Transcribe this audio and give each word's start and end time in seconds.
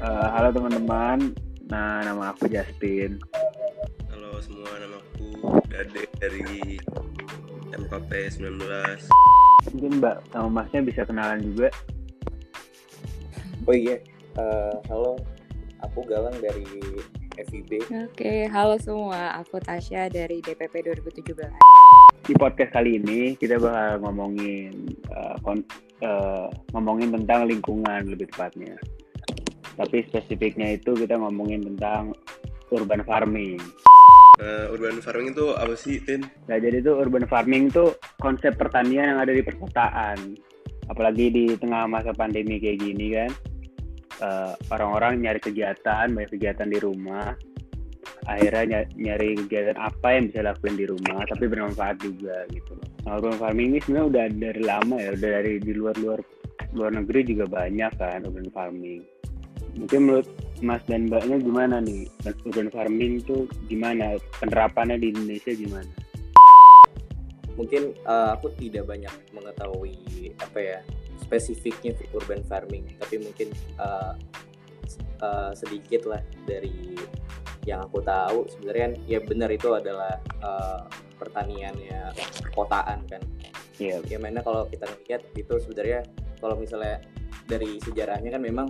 Uh, 0.00 0.32
halo 0.32 0.48
teman-teman, 0.48 1.36
nah 1.68 2.00
nama 2.00 2.32
aku 2.32 2.48
Justin. 2.48 3.20
Halo 4.08 4.40
semua, 4.40 4.72
nama 4.80 4.96
aku 4.96 5.60
Dade 5.68 6.08
dari 6.16 6.80
MKP 7.76 8.40
19. 8.40 8.64
Mungkin 9.68 10.00
Mbak 10.00 10.16
sama 10.32 10.48
Masnya 10.48 10.80
bisa 10.88 11.04
kenalan 11.04 11.44
juga. 11.44 11.68
Oh 13.68 13.76
iya, 13.76 14.00
uh, 14.40 14.80
halo, 14.88 15.20
aku 15.84 16.08
Galang 16.08 16.40
dari 16.40 16.64
FIB. 17.36 17.84
Oke, 18.08 18.48
halo 18.48 18.80
semua, 18.80 19.36
aku 19.36 19.60
Tasya 19.60 20.08
dari 20.08 20.40
DPP 20.40 20.80
2017. 20.96 22.24
Di 22.24 22.32
podcast 22.40 22.72
kali 22.72 22.96
ini 22.96 23.36
kita 23.36 23.60
bakal 23.60 24.00
ngomongin 24.00 24.96
uh, 25.12 25.36
kon 25.44 25.60
uh, 26.00 26.48
ngomongin 26.72 27.12
tentang 27.12 27.44
lingkungan 27.44 28.08
lebih 28.08 28.32
tepatnya 28.32 28.80
tapi 29.80 30.04
spesifiknya 30.04 30.76
itu 30.76 30.92
kita 30.92 31.16
ngomongin 31.16 31.64
tentang 31.64 32.12
urban 32.68 33.00
farming. 33.08 33.56
Uh, 34.36 34.68
urban 34.76 35.00
farming 35.00 35.32
itu 35.32 35.56
apa 35.56 35.72
sih, 35.72 35.96
Tin? 36.04 36.28
Nah, 36.48 36.60
jadi 36.60 36.84
itu 36.84 36.92
urban 36.92 37.24
farming 37.24 37.72
itu 37.72 37.96
konsep 38.20 38.60
pertanian 38.60 39.16
yang 39.16 39.20
ada 39.24 39.32
di 39.32 39.40
perkotaan. 39.40 40.36
Apalagi 40.92 41.32
di 41.32 41.44
tengah 41.56 41.88
masa 41.88 42.12
pandemi 42.12 42.60
kayak 42.60 42.84
gini 42.84 43.08
kan. 43.16 43.32
eh, 44.20 44.52
orang-orang 44.68 45.16
nyari 45.24 45.40
kegiatan, 45.40 46.12
banyak 46.12 46.36
kegiatan 46.36 46.68
di 46.68 46.76
rumah. 46.76 47.32
Akhirnya 48.28 48.84
nyari 48.92 49.32
kegiatan 49.32 49.80
apa 49.80 50.12
yang 50.12 50.28
bisa 50.28 50.44
lakuin 50.44 50.76
di 50.76 50.84
rumah, 50.84 51.24
tapi 51.24 51.48
bermanfaat 51.48 52.04
juga 52.04 52.44
gitu. 52.52 52.76
Nah, 53.08 53.16
urban 53.16 53.40
farming 53.40 53.72
ini 53.72 53.78
sebenarnya 53.80 54.08
udah 54.12 54.24
dari 54.36 54.60
lama 54.60 54.96
ya, 55.00 55.10
udah 55.16 55.30
dari 55.40 55.52
di 55.56 55.72
luar-luar 55.72 56.20
luar 56.76 56.90
negeri 57.00 57.32
juga 57.32 57.48
banyak 57.48 57.92
kan 57.96 58.28
urban 58.28 58.52
farming 58.52 59.00
mungkin 59.76 60.00
menurut 60.06 60.28
Mas 60.60 60.84
dan 60.84 61.08
Mbaknya 61.08 61.40
gimana 61.40 61.80
nih 61.80 62.04
urban 62.44 62.68
farming 62.68 63.24
itu 63.24 63.48
gimana 63.64 64.20
penerapannya 64.36 65.00
di 65.00 65.08
Indonesia 65.16 65.52
gimana? 65.56 65.92
Mungkin 67.56 67.96
uh, 68.04 68.36
aku 68.36 68.52
tidak 68.60 68.88
banyak 68.88 69.12
mengetahui 69.32 69.96
apa 70.40 70.58
ya 70.60 70.78
spesifiknya 71.20 71.96
urban 72.12 72.44
farming, 72.44 72.84
tapi 73.00 73.24
mungkin 73.24 73.48
uh, 73.80 74.12
uh, 75.24 75.52
sedikit 75.56 76.04
lah 76.08 76.20
dari 76.44 76.96
yang 77.68 77.84
aku 77.84 78.00
tahu 78.00 78.48
sebenarnya 78.48 78.96
ya 79.04 79.20
benar 79.20 79.52
itu 79.52 79.68
adalah 79.72 80.16
uh, 80.40 80.84
pertaniannya 81.20 82.16
kotaan 82.56 83.04
kan. 83.08 83.20
Iya. 83.80 84.00
Yeah. 84.00 84.16
Yang 84.16 84.22
mana 84.28 84.38
kalau 84.44 84.62
kita 84.68 84.88
lihat 85.08 85.22
itu 85.36 85.54
sebenarnya 85.60 86.00
kalau 86.40 86.56
misalnya 86.56 87.04
dari 87.48 87.80
sejarahnya 87.80 88.32
kan 88.32 88.42
memang 88.44 88.68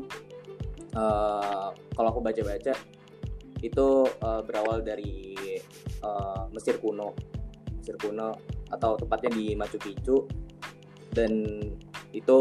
uh, 0.96 1.70
kalau 1.94 2.08
aku 2.10 2.20
baca-baca 2.22 2.74
itu 3.60 3.88
uh, 4.24 4.40
berawal 4.40 4.80
dari 4.80 5.36
uh, 6.00 6.48
Mesir 6.52 6.80
kuno. 6.80 7.12
Mesir 7.76 7.96
kuno 8.00 8.36
atau 8.72 8.96
tepatnya 8.96 9.30
di 9.36 9.52
Machu 9.56 9.76
Picchu. 9.76 10.24
Dan 11.10 11.60
itu 12.14 12.40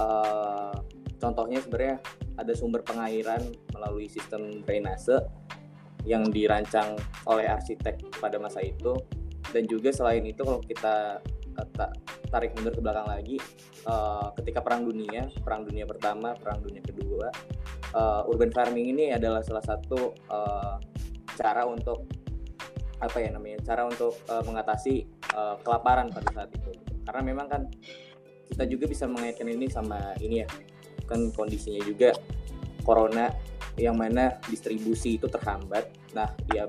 uh, 0.00 0.74
contohnya 1.20 1.62
sebenarnya 1.62 1.96
ada 2.38 2.52
sumber 2.54 2.82
pengairan 2.82 3.42
melalui 3.74 4.08
sistem 4.10 4.62
drainase 4.62 5.22
yang 6.06 6.30
dirancang 6.30 6.96
oleh 7.28 7.46
arsitek 7.46 8.00
pada 8.18 8.40
masa 8.40 8.64
itu. 8.64 8.96
Dan 9.48 9.64
juga 9.64 9.94
selain 9.94 10.24
itu 10.26 10.44
kalau 10.44 10.60
kita 10.60 11.24
tarik 12.28 12.54
mundur 12.56 12.74
ke 12.76 12.80
belakang 12.82 13.08
lagi. 13.08 13.36
Uh, 13.88 14.28
ketika 14.36 14.60
perang 14.60 14.84
dunia 14.84 15.32
perang 15.40 15.64
dunia 15.64 15.88
pertama 15.88 16.36
perang 16.36 16.60
dunia 16.60 16.82
kedua 16.84 17.32
uh, 17.96 18.28
urban 18.28 18.52
farming 18.52 18.92
ini 18.92 19.14
adalah 19.16 19.40
salah 19.40 19.64
satu 19.64 20.12
uh, 20.28 20.76
cara 21.38 21.64
untuk 21.64 22.04
apa 22.98 23.16
ya 23.22 23.30
namanya 23.30 23.62
cara 23.62 23.86
untuk 23.86 24.18
uh, 24.26 24.42
mengatasi 24.42 25.06
uh, 25.32 25.56
kelaparan 25.62 26.10
pada 26.10 26.28
saat 26.34 26.50
itu. 26.50 26.74
Karena 27.06 27.22
memang 27.22 27.46
kan 27.46 27.62
kita 28.50 28.66
juga 28.66 28.90
bisa 28.90 29.06
mengaitkan 29.06 29.46
ini 29.46 29.70
sama 29.70 30.18
ini 30.18 30.42
ya 30.42 30.48
kan 31.08 31.30
kondisinya 31.32 31.80
juga 31.86 32.12
corona 32.82 33.30
yang 33.78 33.94
mana 33.94 34.36
distribusi 34.50 35.16
itu 35.16 35.30
terhambat. 35.30 35.88
Nah 36.12 36.34
ya 36.50 36.66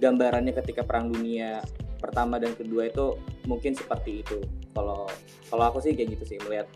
gambarannya 0.00 0.56
ketika 0.64 0.82
perang 0.82 1.12
dunia 1.12 1.60
pertama 1.98 2.36
dan 2.36 2.52
kedua 2.54 2.88
itu 2.88 3.16
mungkin 3.48 3.72
seperti 3.72 4.22
itu 4.24 4.38
kalau 4.76 5.08
kalau 5.48 5.64
aku 5.72 5.78
sih 5.80 5.96
kayak 5.96 6.16
gitu 6.18 6.36
sih 6.36 6.38
melihat 6.44 6.68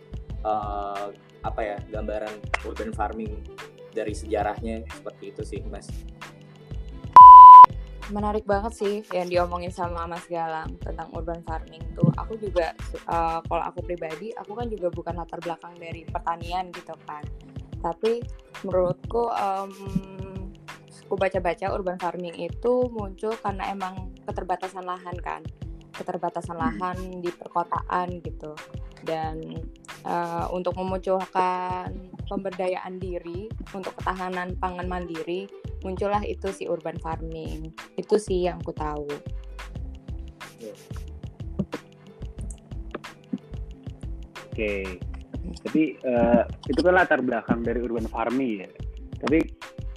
uh, 0.45 1.13
apa 1.45 1.61
ya 1.61 1.77
gambaran 1.89 2.33
urban 2.65 2.93
farming 2.93 3.41
dari 3.91 4.15
sejarahnya 4.15 4.87
seperti 4.89 5.35
itu 5.35 5.43
sih 5.43 5.61
mas 5.69 5.89
menarik 8.11 8.43
banget 8.43 8.75
sih 8.75 8.95
yang 9.15 9.31
diomongin 9.31 9.71
sama 9.71 10.03
Mas 10.03 10.27
Galang 10.27 10.75
tentang 10.83 11.15
urban 11.15 11.41
farming 11.47 11.79
tuh. 11.95 12.11
Aku 12.19 12.35
juga 12.43 12.75
uh, 13.07 13.39
kalau 13.47 13.65
aku 13.71 13.87
pribadi, 13.87 14.35
aku 14.35 14.59
kan 14.59 14.67
juga 14.67 14.91
bukan 14.91 15.15
latar 15.15 15.39
belakang 15.39 15.79
dari 15.79 16.03
pertanian 16.11 16.75
gitu 16.75 16.91
kan. 17.07 17.23
Tapi 17.79 18.19
menurutku 18.67 19.31
um, 19.31 19.71
aku 21.11 21.19
baca-baca 21.19 21.75
urban 21.75 21.99
farming 21.99 22.39
itu 22.39 22.87
muncul 22.87 23.35
karena 23.43 23.67
emang 23.75 24.15
keterbatasan 24.31 24.87
lahan 24.87 25.17
kan. 25.19 25.43
Keterbatasan 25.91 26.57
hmm. 26.57 26.63
lahan 26.63 26.99
di 27.19 27.31
perkotaan 27.35 28.23
gitu. 28.23 28.55
Dan 29.03 29.67
uh, 30.07 30.47
untuk 30.55 30.77
memunculkan 30.79 31.93
pemberdayaan 32.31 33.03
diri 33.03 33.51
untuk 33.75 33.99
ketahanan 33.99 34.55
pangan 34.63 34.87
mandiri 34.87 35.51
muncullah 35.83 36.23
itu 36.23 36.47
si 36.55 36.71
urban 36.71 36.95
farming 37.03 37.75
itu 37.99 38.15
sih 38.23 38.47
yang 38.47 38.63
aku 38.63 38.71
tahu 38.71 39.11
oke 44.47 44.75
tapi 45.67 45.83
uh, 46.07 46.47
itu 46.71 46.81
kan 46.81 46.95
latar 46.95 47.19
belakang 47.19 47.67
dari 47.67 47.83
urban 47.83 48.07
farming 48.07 48.63
ya 48.63 48.71
tapi 49.27 49.51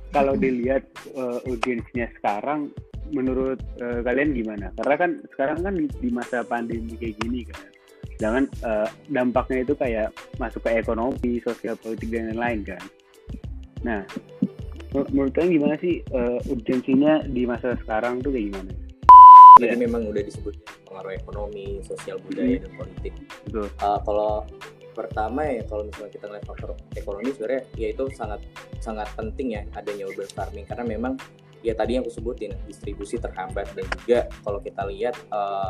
kalau 0.10 0.34
dilihat 0.34 0.90
uh, 1.14 1.38
urgensinya 1.46 2.10
sekarang 2.18 2.74
menurut 3.14 3.62
uh, 3.80 4.02
kalian 4.02 4.34
gimana 4.34 4.74
karena 4.82 4.96
kan 4.98 5.12
sekarang 5.32 5.62
kan 5.62 5.74
di 5.78 6.10
masa 6.10 6.42
pandemi 6.42 6.98
kayak 6.98 7.16
gini 7.22 7.46
kan 7.46 7.74
Jangan 8.22 8.44
uh, 8.64 8.88
dampaknya 9.10 9.60
itu 9.66 9.74
kayak 9.76 10.10
masuk 10.38 10.62
ke 10.64 10.78
ekonomi, 10.78 11.42
sosial 11.42 11.76
politik 11.80 12.14
dan 12.14 12.32
lain-lain 12.32 12.76
kan. 12.76 12.84
Nah, 13.84 14.02
menurut 15.12 15.34
kalian 15.34 15.60
gimana 15.60 15.76
sih 15.82 16.00
uh, 16.14 16.40
urgensinya 16.48 17.26
di 17.26 17.44
masa 17.44 17.74
sekarang 17.84 18.22
tuh 18.22 18.32
kayak 18.32 18.54
gimana? 18.54 18.72
Jadi 19.62 19.76
ya. 19.76 19.82
memang 19.86 20.10
udah 20.10 20.24
disebut 20.24 20.56
pengaruh 20.88 21.14
ekonomi, 21.14 21.82
sosial 21.86 22.18
budaya 22.24 22.58
hmm. 22.58 22.64
dan 22.64 22.72
politik. 22.78 23.14
Betul. 23.50 23.68
Uh, 23.82 24.00
kalau 24.06 24.32
pertama 24.94 25.42
ya 25.42 25.66
kalau 25.66 25.90
misalnya 25.90 26.12
kita 26.14 26.26
ngeliat 26.30 26.46
faktor 26.46 26.70
ekonomi 26.94 27.30
sebenarnya 27.34 27.64
ya 27.74 27.88
itu 27.98 28.06
sangat 28.14 28.40
sangat 28.78 29.10
penting 29.18 29.58
ya 29.58 29.66
adanya 29.74 30.06
urban 30.06 30.30
farming 30.38 30.70
karena 30.70 30.86
memang 30.86 31.18
ya 31.64 31.74
tadi 31.74 31.96
yang 31.96 32.04
aku 32.04 32.12
sebutin 32.12 32.52
distribusi 32.68 33.16
terhambat 33.18 33.72
dan 33.74 33.88
juga 34.04 34.28
kalau 34.44 34.60
kita 34.60 34.84
lihat 34.92 35.16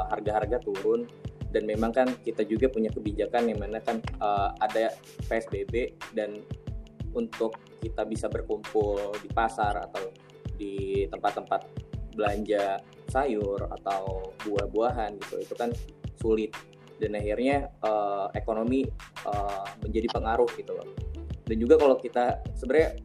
harga-harga 0.09 0.57
uh, 0.57 0.63
turun 0.65 1.05
dan 1.53 1.69
memang 1.69 1.93
kan 1.93 2.09
kita 2.25 2.41
juga 2.43 2.65
punya 2.67 2.89
kebijakan 2.89 3.53
yang 3.53 3.61
mana 3.61 3.77
kan 3.77 4.01
uh, 4.17 4.57
ada 4.57 4.89
PSBB 5.29 5.93
dan 6.17 6.41
untuk 7.13 7.61
kita 7.77 8.09
bisa 8.09 8.25
berkumpul 8.25 9.13
di 9.21 9.29
pasar 9.29 9.77
atau 9.77 10.09
di 10.57 11.05
tempat-tempat 11.13 11.61
belanja 12.17 12.81
sayur 13.13 13.69
atau 13.69 14.33
buah-buahan 14.49 15.21
gitu 15.21 15.45
itu 15.45 15.53
kan 15.53 15.69
sulit 16.17 16.49
dan 16.97 17.13
akhirnya 17.17 17.69
uh, 17.85 18.29
ekonomi 18.33 18.85
uh, 19.27 19.65
menjadi 19.81 20.07
pengaruh 20.13 20.49
gitu 20.55 20.73
loh. 20.73 20.87
Dan 21.43 21.59
juga 21.59 21.75
kalau 21.75 21.99
kita 21.99 22.39
sebenarnya 22.55 22.95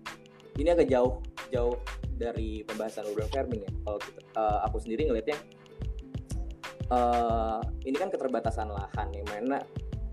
ini 0.59 0.69
agak 0.75 0.91
jauh 0.91 1.23
jauh 1.49 1.79
dari 2.19 2.67
pembahasan 2.67 3.07
urban 3.09 3.31
farming 3.31 3.63
ya 3.63 3.73
kalau 3.87 3.99
kita, 4.03 4.21
uh, 4.35 4.59
aku 4.67 4.77
sendiri 4.83 5.07
ngelihatnya 5.07 5.39
uh, 6.91 7.63
ini 7.87 7.97
kan 7.97 8.11
keterbatasan 8.11 8.69
lahan 8.69 9.09
yang 9.15 9.29
mana 9.31 9.63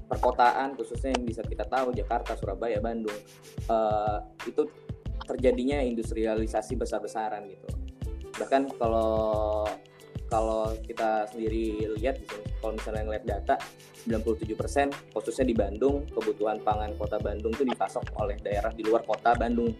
perkotaan 0.06 0.77
khususnya 0.77 1.18
yang 1.18 1.25
bisa 1.25 1.42
kita 1.42 1.65
tahu 1.65 1.89
Jakarta, 1.89 2.38
Surabaya, 2.38 2.77
Bandung 2.77 3.18
uh, 3.69 4.21
itu 4.45 4.69
terjadinya 5.25 5.81
industrialisasi 5.81 6.77
besar-besaran 6.77 7.50
gitu. 7.50 7.68
Bahkan 8.38 8.77
kalau 8.77 9.65
kalau 10.30 10.74
kita 10.86 11.25
sendiri 11.30 11.89
lihat 11.97 12.21
kalau 12.62 12.77
misalnya 12.77 13.03
ngeliat 13.06 13.25
data 13.25 13.56
97% 14.06 15.13
khususnya 15.13 15.45
di 15.45 15.56
Bandung 15.57 16.06
kebutuhan 16.13 16.62
pangan 16.62 16.94
kota 16.97 17.18
Bandung 17.18 17.53
itu 17.53 17.65
dipasok 17.65 18.13
oleh 18.21 18.38
daerah 18.42 18.74
di 18.74 18.86
luar 18.86 19.06
kota 19.06 19.33
Bandung 19.38 19.74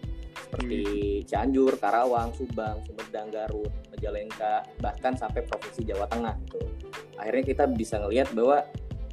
seperti 0.56 1.20
hmm. 1.20 1.26
Cianjur, 1.28 1.76
Karawang, 1.76 2.32
Subang, 2.32 2.80
Sumedang, 2.88 3.28
Garut, 3.28 3.72
Majalengka, 3.92 4.64
bahkan 4.80 5.20
sampai 5.20 5.44
provinsi 5.44 5.84
Jawa 5.84 6.08
Tengah 6.08 6.36
gitu. 6.48 6.64
Akhirnya 7.20 7.44
kita 7.44 7.64
bisa 7.68 8.00
ngelihat 8.00 8.32
bahwa 8.32 8.64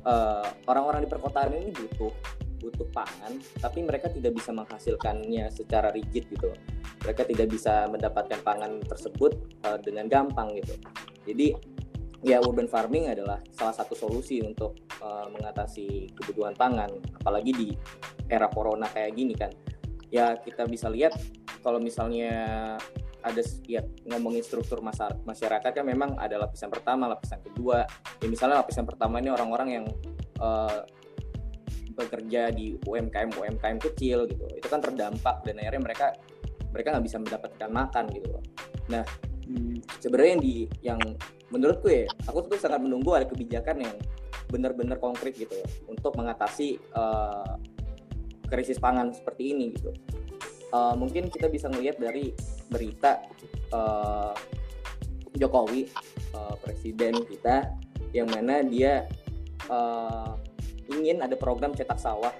eh, 0.07 0.47
orang-orang 0.71 1.03
di 1.03 1.11
perkotaan 1.11 1.51
ini 1.59 1.75
butuh 1.75 2.15
butuh 2.63 2.87
pangan 2.95 3.43
tapi 3.59 3.83
mereka 3.83 4.07
tidak 4.07 4.39
bisa 4.39 4.55
menghasilkannya 4.55 5.51
secara 5.51 5.91
rigid 5.91 6.31
gitu 6.31 6.55
mereka 7.03 7.27
tidak 7.27 7.51
bisa 7.51 7.91
mendapatkan 7.91 8.39
pangan 8.39 8.79
tersebut 8.87 9.35
uh, 9.67 9.83
dengan 9.83 10.07
gampang 10.07 10.55
gitu 10.55 10.79
jadi 11.27 11.59
ya 12.23 12.39
urban 12.39 12.71
farming 12.71 13.11
adalah 13.11 13.43
salah 13.51 13.75
satu 13.75 13.99
solusi 13.99 14.39
untuk 14.47 14.79
uh, 15.03 15.27
mengatasi 15.35 16.15
kebutuhan 16.15 16.55
pangan 16.55 17.03
apalagi 17.19 17.51
di 17.51 17.69
era 18.31 18.47
corona 18.47 18.87
kayak 18.87 19.11
gini 19.19 19.35
kan 19.35 19.51
ya 20.13 20.37
kita 20.37 20.69
bisa 20.69 20.93
lihat 20.93 21.17
kalau 21.65 21.81
misalnya 21.81 22.77
ada 23.23 23.43
ya 23.65 23.81
ngomongin 24.11 24.43
struktur 24.43 24.83
masyarakat 25.25 25.71
kan 25.73 25.87
memang 25.87 26.19
ada 26.19 26.43
lapisan 26.43 26.69
pertama 26.69 27.09
lapisan 27.09 27.41
kedua. 27.41 27.87
Ya 28.21 28.27
misalnya 28.29 28.61
lapisan 28.61 28.85
pertama 28.85 29.23
ini 29.23 29.31
orang-orang 29.31 29.69
yang 29.81 29.87
uh, 30.43 30.83
bekerja 31.95 32.51
di 32.51 32.77
UMKM 32.83 33.31
UMKM 33.33 33.79
kecil 33.79 34.27
gitu. 34.27 34.45
Itu 34.59 34.67
kan 34.67 34.83
terdampak 34.83 35.47
dan 35.47 35.63
akhirnya 35.63 35.83
mereka 35.83 36.07
mereka 36.75 36.99
nggak 36.99 37.07
bisa 37.07 37.19
mendapatkan 37.23 37.71
makan 37.71 38.05
gitu 38.11 38.29
loh. 38.37 38.45
Nah 38.91 39.07
hmm. 39.47 39.81
sebenarnya 40.03 40.31
yang 40.37 40.43
di 40.43 40.55
yang 40.83 41.01
menurutku 41.55 41.89
ya 41.89 42.05
aku 42.27 42.43
tuh 42.51 42.59
sangat 42.59 42.83
menunggu 42.83 43.15
ada 43.15 43.29
kebijakan 43.29 43.87
yang 43.87 43.95
benar-benar 44.51 44.99
konkret 45.01 45.33
gitu 45.33 45.53
loh 45.53 45.71
untuk 45.89 46.13
mengatasi 46.19 46.77
uh, 46.93 47.57
krisis 48.53 48.77
pangan 48.77 49.17
seperti 49.17 49.57
ini 49.57 49.73
gitu. 49.73 49.97
Uh, 50.73 50.93
mungkin 50.97 51.33
kita 51.33 51.49
bisa 51.49 51.73
melihat 51.73 51.97
dari 51.97 52.33
berita 52.69 53.25
uh, 53.73 54.37
Jokowi 55.37 55.89
uh, 56.37 56.57
presiden 56.61 57.25
kita 57.25 57.73
yang 58.13 58.29
mana 58.29 58.61
dia 58.61 59.09
uh, 59.73 60.37
ingin 60.93 61.25
ada 61.25 61.37
program 61.37 61.73
cetak 61.73 61.97
sawah 61.97 62.33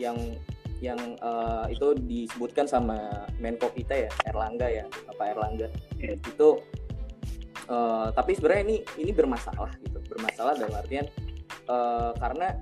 yang 0.00 0.16
yang 0.82 1.16
uh, 1.24 1.64
itu 1.72 1.96
disebutkan 1.96 2.68
sama 2.68 3.28
Menko 3.40 3.72
kita 3.72 4.08
ya 4.08 4.10
Erlangga 4.28 4.68
ya 4.68 4.84
Bapak 5.08 5.26
Erlangga. 5.36 5.68
Ya. 5.96 6.16
itu 6.16 6.48
uh, 7.72 8.12
tapi 8.12 8.36
sebenarnya 8.36 8.62
ini 8.68 8.76
ini 9.00 9.12
bermasalah 9.12 9.72
gitu. 9.80 10.00
Bermasalah 10.12 10.60
dalam 10.60 10.74
artian 10.76 11.06
uh, 11.68 12.12
karena 12.20 12.60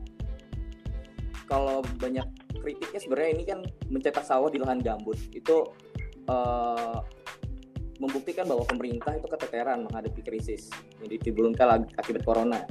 kalau 1.52 1.84
banyak 2.00 2.25
kritiknya 2.64 3.00
sebenarnya 3.04 3.31
ini 3.37 3.44
kan 3.44 3.60
mencetak 3.93 4.25
sawah 4.25 4.49
di 4.49 4.56
lahan 4.56 4.81
gambut. 4.81 5.20
Itu 5.37 5.76
uh, 6.32 7.04
membuktikan 8.00 8.49
bahwa 8.49 8.64
pemerintah 8.64 9.12
itu 9.20 9.28
keteteran 9.28 9.84
menghadapi 9.84 10.25
krisis 10.25 10.72
yang 11.04 11.12
ditimbulkan 11.12 11.84
akibat 12.00 12.25
corona. 12.25 12.64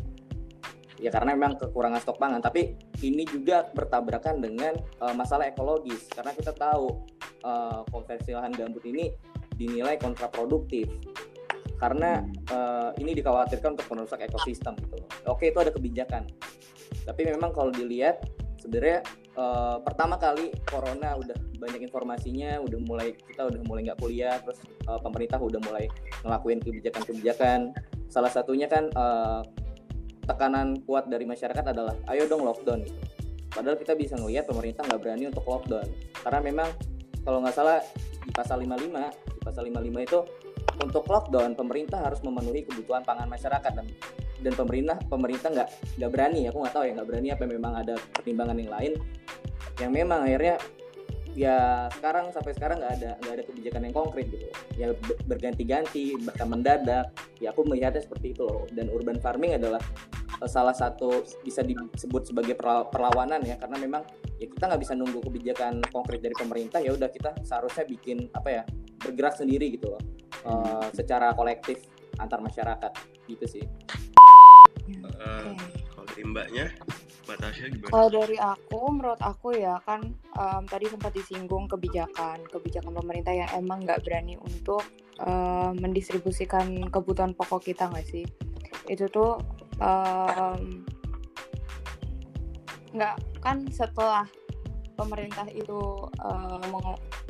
Ya 0.98 1.14
karena 1.14 1.38
memang 1.38 1.62
kekurangan 1.62 2.02
stok 2.02 2.18
pangan. 2.18 2.42
Tapi 2.42 2.74
ini 3.06 3.22
juga 3.30 3.70
bertabrakan 3.70 4.42
dengan 4.42 4.74
uh, 4.98 5.14
masalah 5.14 5.46
ekologis. 5.46 6.10
Karena 6.10 6.34
kita 6.34 6.50
tahu 6.58 7.06
uh, 7.46 7.86
konversi 7.94 8.34
lahan 8.34 8.50
gambut 8.50 8.82
ini 8.90 9.14
dinilai 9.62 10.02
kontraproduktif. 10.02 10.90
Karena 11.78 12.22
uh, 12.54 12.94
ini 12.98 13.14
dikhawatirkan 13.18 13.74
untuk 13.74 13.90
merusak 13.90 14.22
ekosistem 14.22 14.78
gitu 14.78 15.02
Oke 15.26 15.50
itu 15.50 15.58
ada 15.58 15.74
kebijakan. 15.74 16.30
Tapi 17.02 17.22
memang 17.26 17.50
kalau 17.50 17.74
dilihat 17.74 18.22
sebenarnya 18.62 19.02
uh, 19.34 19.82
pertama 19.82 20.22
kali 20.22 20.54
corona 20.70 21.18
udah 21.18 21.34
banyak 21.58 21.90
informasinya 21.90 22.62
udah 22.62 22.80
mulai 22.86 23.18
kita 23.18 23.50
udah 23.50 23.62
mulai 23.66 23.90
nggak 23.90 24.00
kuliah 24.00 24.38
terus 24.38 24.62
uh, 24.86 25.02
pemerintah 25.02 25.42
udah 25.42 25.58
mulai 25.66 25.90
ngelakuin 26.22 26.62
kebijakan-kebijakan 26.62 27.74
salah 28.06 28.30
satunya 28.30 28.70
kan 28.70 28.94
uh, 28.94 29.42
tekanan 30.30 30.78
kuat 30.86 31.10
dari 31.10 31.26
masyarakat 31.26 31.74
adalah 31.74 31.98
ayo 32.14 32.30
dong 32.30 32.46
lockdown 32.46 32.86
gitu. 32.86 33.02
Padahal 33.52 33.76
kita 33.76 34.00
bisa 34.00 34.16
ngelihat 34.16 34.48
pemerintah 34.48 34.88
nggak 34.88 35.02
berani 35.02 35.28
untuk 35.28 35.44
lockdown 35.44 35.90
karena 36.22 36.40
memang 36.40 36.70
kalau 37.26 37.44
nggak 37.44 37.56
salah 37.58 37.82
di 38.22 38.32
pasal 38.32 38.62
55 38.62 38.78
di 39.12 39.42
pasal 39.42 39.64
55 39.68 40.08
itu 40.08 40.20
untuk 40.82 41.04
lockdown 41.10 41.52
pemerintah 41.58 42.00
harus 42.00 42.22
memenuhi 42.24 42.64
kebutuhan 42.64 43.04
pangan 43.04 43.28
masyarakat 43.28 43.72
dan 43.76 43.86
dan 44.42 44.54
pemerintah 44.58 44.98
pemerintah 45.06 45.50
nggak 45.54 45.70
nggak 46.02 46.12
berani. 46.12 46.42
Aku 46.50 46.58
nggak 46.62 46.74
tahu 46.74 46.84
ya 46.90 46.92
nggak 46.98 47.08
berani 47.08 47.28
apa 47.32 47.44
memang 47.46 47.74
ada 47.78 47.96
pertimbangan 48.12 48.58
yang 48.58 48.72
lain. 48.74 48.94
Yang 49.78 49.92
memang 49.94 50.20
akhirnya 50.26 50.56
ya 51.32 51.88
sekarang 51.96 52.28
sampai 52.36 52.52
sekarang 52.52 52.84
nggak 52.84 52.94
ada 53.00 53.12
nggak 53.24 53.34
ada 53.40 53.44
kebijakan 53.48 53.82
yang 53.88 53.96
konkret 53.96 54.26
gitu. 54.28 54.48
Ya 54.76 54.88
berganti-ganti 55.30 56.18
bahkan 56.26 56.48
mendadak. 56.50 57.06
Ya 57.40 57.56
aku 57.56 57.64
melihatnya 57.64 58.04
seperti 58.04 58.36
itu 58.36 58.44
loh. 58.44 58.68
Dan 58.74 58.92
urban 58.92 59.22
farming 59.22 59.56
adalah 59.56 59.80
eh, 60.42 60.50
salah 60.50 60.76
satu 60.76 61.24
bisa 61.46 61.64
disebut 61.64 62.34
sebagai 62.34 62.58
perlawanan 62.60 63.46
ya. 63.46 63.56
Karena 63.62 63.78
memang 63.80 64.04
ya 64.42 64.50
kita 64.50 64.68
nggak 64.68 64.82
bisa 64.82 64.94
nunggu 64.98 65.22
kebijakan 65.24 65.86
konkret 65.94 66.20
dari 66.20 66.36
pemerintah. 66.36 66.82
Ya 66.84 66.92
udah 66.98 67.08
kita 67.08 67.38
seharusnya 67.46 67.88
bikin 67.88 68.28
apa 68.36 68.50
ya 68.50 68.64
bergerak 69.00 69.38
sendiri 69.38 69.72
gitu 69.72 69.94
loh. 69.96 70.02
Uh, 70.42 70.90
secara 70.92 71.32
kolektif 71.38 71.86
antar 72.20 72.42
masyarakat. 72.44 72.92
Gitu 73.30 73.46
sih. 73.48 73.64
Uh, 75.22 75.54
kalau 75.94 76.06
dari 76.10 76.24
mbaknya 76.26 76.68
kalau 77.88 78.10
dari 78.12 78.36
aku, 78.36 78.82
menurut 78.92 79.22
aku 79.24 79.56
ya 79.56 79.80
kan 79.88 80.02
um, 80.36 80.64
tadi 80.68 80.90
sempat 80.90 81.16
disinggung 81.16 81.70
kebijakan, 81.70 82.44
kebijakan 82.50 82.92
pemerintah 82.98 83.32
yang 83.32 83.50
emang 83.56 83.86
nggak 83.88 84.04
berani 84.04 84.36
untuk 84.42 84.84
um, 85.22 85.78
mendistribusikan 85.80 86.92
kebutuhan 86.92 87.32
pokok 87.38 87.72
kita 87.72 87.88
nggak 87.88 88.04
sih? 88.04 88.26
Itu 88.90 89.08
tuh 89.08 89.40
nggak 92.92 93.16
um, 93.16 93.40
kan 93.40 93.64
setelah 93.72 94.28
pemerintah 95.02 95.48
itu 95.50 95.80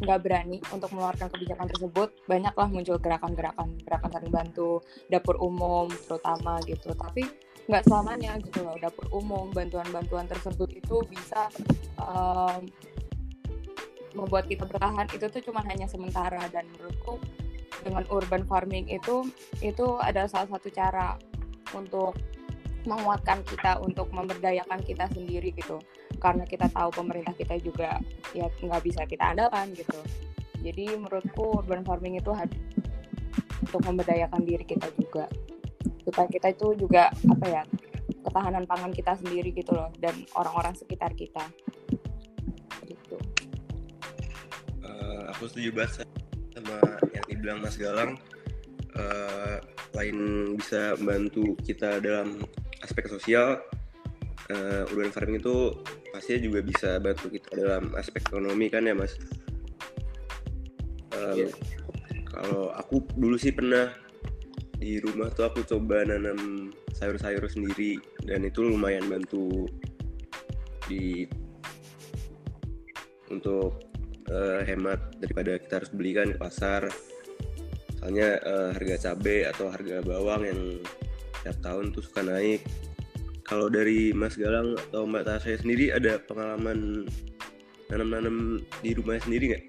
nggak 0.04 0.20
um, 0.20 0.24
berani 0.24 0.60
untuk 0.76 0.92
mengeluarkan 0.92 1.32
kebijakan 1.32 1.68
tersebut, 1.72 2.10
banyaklah 2.28 2.68
muncul 2.68 3.00
gerakan-gerakan, 3.00 3.80
gerakan 3.88 4.10
saling 4.12 4.34
bantu, 4.34 4.84
dapur 5.08 5.40
umum 5.40 5.88
terutama 6.08 6.60
gitu. 6.68 6.92
Tapi 6.92 7.24
nggak 7.70 7.86
selamanya 7.86 8.36
gitu 8.42 8.66
loh 8.66 8.74
dapur 8.82 9.06
umum 9.14 9.54
bantuan-bantuan 9.54 10.26
tersebut 10.26 10.70
itu 10.74 11.06
bisa 11.08 11.48
um, 12.02 12.66
membuat 14.12 14.50
kita 14.50 14.68
bertahan 14.68 15.08
itu 15.14 15.24
tuh 15.32 15.42
cuma 15.46 15.64
hanya 15.70 15.88
sementara 15.88 16.42
dan 16.52 16.68
menurutku 16.76 17.22
dengan 17.86 18.04
urban 18.12 18.44
farming 18.44 18.92
itu 18.92 19.24
itu 19.64 19.88
adalah 20.02 20.28
salah 20.28 20.50
satu 20.52 20.68
cara 20.68 21.16
untuk 21.72 22.18
menguatkan 22.86 23.46
kita 23.46 23.82
untuk 23.82 24.10
memberdayakan 24.14 24.82
kita 24.86 25.06
sendiri 25.14 25.54
gitu. 25.54 25.78
Karena 26.22 26.46
kita 26.46 26.70
tahu 26.70 26.90
pemerintah 26.94 27.34
kita 27.34 27.58
juga 27.62 27.98
ya 28.34 28.48
nggak 28.50 28.84
bisa 28.86 29.06
kita 29.06 29.34
andalkan 29.34 29.74
gitu. 29.74 30.00
Jadi 30.62 30.94
menurutku 30.94 31.66
urban 31.66 31.82
farming 31.82 32.22
itu 32.22 32.32
untuk 33.66 33.82
memberdayakan 33.82 34.42
diri 34.46 34.66
kita 34.66 34.90
juga. 34.98 35.26
Supaya 36.06 36.28
kita 36.30 36.54
itu 36.54 36.78
juga 36.78 37.10
apa 37.10 37.48
ya 37.50 37.64
ketahanan 38.22 38.70
pangan 38.70 38.94
kita 38.94 39.18
sendiri 39.18 39.50
gitu 39.54 39.74
loh 39.74 39.90
dan 39.98 40.14
orang-orang 40.38 40.78
sekitar 40.78 41.14
kita. 41.18 41.42
Gitu. 42.86 43.18
Uh, 44.86 45.34
aku 45.34 45.50
setuju 45.50 45.70
banget 45.74 46.06
sama 46.54 46.78
yang 47.14 47.26
dibilang 47.26 47.58
Mas 47.66 47.78
Galang. 47.78 48.18
Uh, 48.92 49.58
lain 49.96 50.18
bisa 50.60 50.96
membantu 51.00 51.56
kita 51.64 52.04
dalam 52.04 52.44
aspek 52.82 53.08
sosial 53.10 53.62
uh, 54.52 54.84
urban 54.92 55.14
farming 55.14 55.40
itu 55.40 55.78
pastinya 56.12 56.40
juga 56.52 56.60
bisa 56.66 56.90
bantu 57.00 57.32
kita 57.32 57.50
dalam 57.56 57.94
aspek 57.96 58.26
ekonomi 58.28 58.68
kan 58.68 58.86
ya 58.86 58.94
Mas 58.94 59.16
um, 61.16 61.48
yeah. 61.48 61.54
kalau 62.28 62.74
aku 62.76 63.06
dulu 63.16 63.40
sih 63.40 63.54
pernah 63.54 63.94
di 64.82 64.98
rumah 64.98 65.30
tuh 65.30 65.46
aku 65.46 65.62
coba 65.62 66.02
nanam 66.02 66.74
sayur-sayur 66.98 67.46
sendiri 67.46 68.02
dan 68.26 68.42
itu 68.46 68.66
lumayan 68.66 69.06
bantu 69.06 69.70
di 70.90 71.30
untuk 73.30 73.78
uh, 74.34 74.66
hemat 74.66 75.00
daripada 75.22 75.56
kita 75.62 75.74
harus 75.82 75.92
belikan 75.94 76.34
ke 76.34 76.38
pasar 76.42 76.90
soalnya 78.02 78.42
uh, 78.42 78.74
harga 78.74 79.14
cabai 79.14 79.46
atau 79.46 79.70
harga 79.70 80.02
bawang 80.02 80.42
yang 80.50 80.62
tiap 81.42 81.58
tahun 81.62 81.94
tuh 81.94 82.06
suka 82.06 82.22
naik 82.26 82.62
kalau 83.46 83.68
dari 83.68 84.16
Mas 84.16 84.40
Galang 84.40 84.80
atau 84.90 85.04
Mbak 85.04 85.28
Tasya 85.28 85.60
sendiri 85.60 85.92
ada 85.92 86.22
pengalaman 86.24 87.04
nanam-nanam 87.92 88.64
di 88.80 88.96
rumah 88.96 89.20
sendiri 89.20 89.52
nggak? 89.52 89.66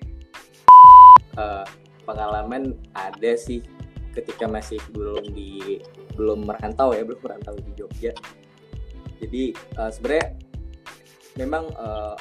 Uh, 1.35 1.67
pengalaman 2.07 2.79
ada 2.95 3.33
sih 3.35 3.65
ketika 4.13 4.45
masih 4.47 4.79
belum 4.93 5.33
di 5.33 5.81
belum 6.15 6.45
merantau 6.45 6.93
ya 6.93 7.03
belum 7.03 7.21
merantau 7.25 7.57
di 7.57 7.73
Jogja 7.73 8.13
jadi 9.19 9.57
uh, 9.81 9.91
sebenarnya 9.91 10.37
memang 11.41 11.65
uh, 11.81 12.15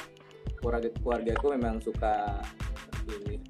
keluarga 0.63 0.87
keluargaku 1.03 1.45
memang 1.59 1.83
suka 1.83 2.39
ini 3.11 3.43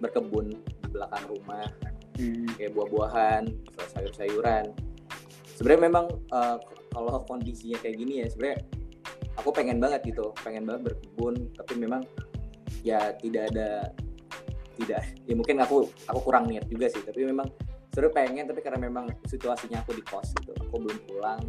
berkebun 0.00 0.56
di 0.56 0.86
belakang 0.88 1.24
rumah 1.28 1.68
hmm. 2.16 2.56
kayak 2.56 2.72
buah-buahan 2.72 3.42
sayur-sayuran 3.92 4.72
sebenarnya 5.54 5.82
memang 5.88 6.06
uh, 6.34 6.58
kalau 6.90 7.22
kondisinya 7.26 7.78
kayak 7.82 7.96
gini 7.98 8.22
ya 8.22 8.26
sebenarnya 8.30 8.58
aku 9.38 9.50
pengen 9.50 9.78
banget 9.82 10.00
gitu 10.14 10.30
pengen 10.42 10.66
banget 10.66 10.92
berkebun 10.92 11.34
tapi 11.58 11.72
memang 11.78 12.02
ya 12.86 13.14
tidak 13.18 13.50
ada 13.54 13.90
tidak 14.74 15.02
ya 15.26 15.34
mungkin 15.38 15.62
aku 15.62 15.86
aku 16.10 16.20
kurang 16.22 16.50
niat 16.50 16.66
juga 16.66 16.90
sih 16.90 17.02
tapi 17.02 17.26
memang 17.26 17.46
seru 17.94 18.10
pengen 18.10 18.50
tapi 18.50 18.58
karena 18.58 18.90
memang 18.90 19.06
situasinya 19.22 19.86
aku 19.86 19.94
di 19.94 20.02
kos 20.02 20.34
gitu 20.42 20.50
aku 20.58 20.82
belum 20.82 20.98
pulang. 21.06 21.42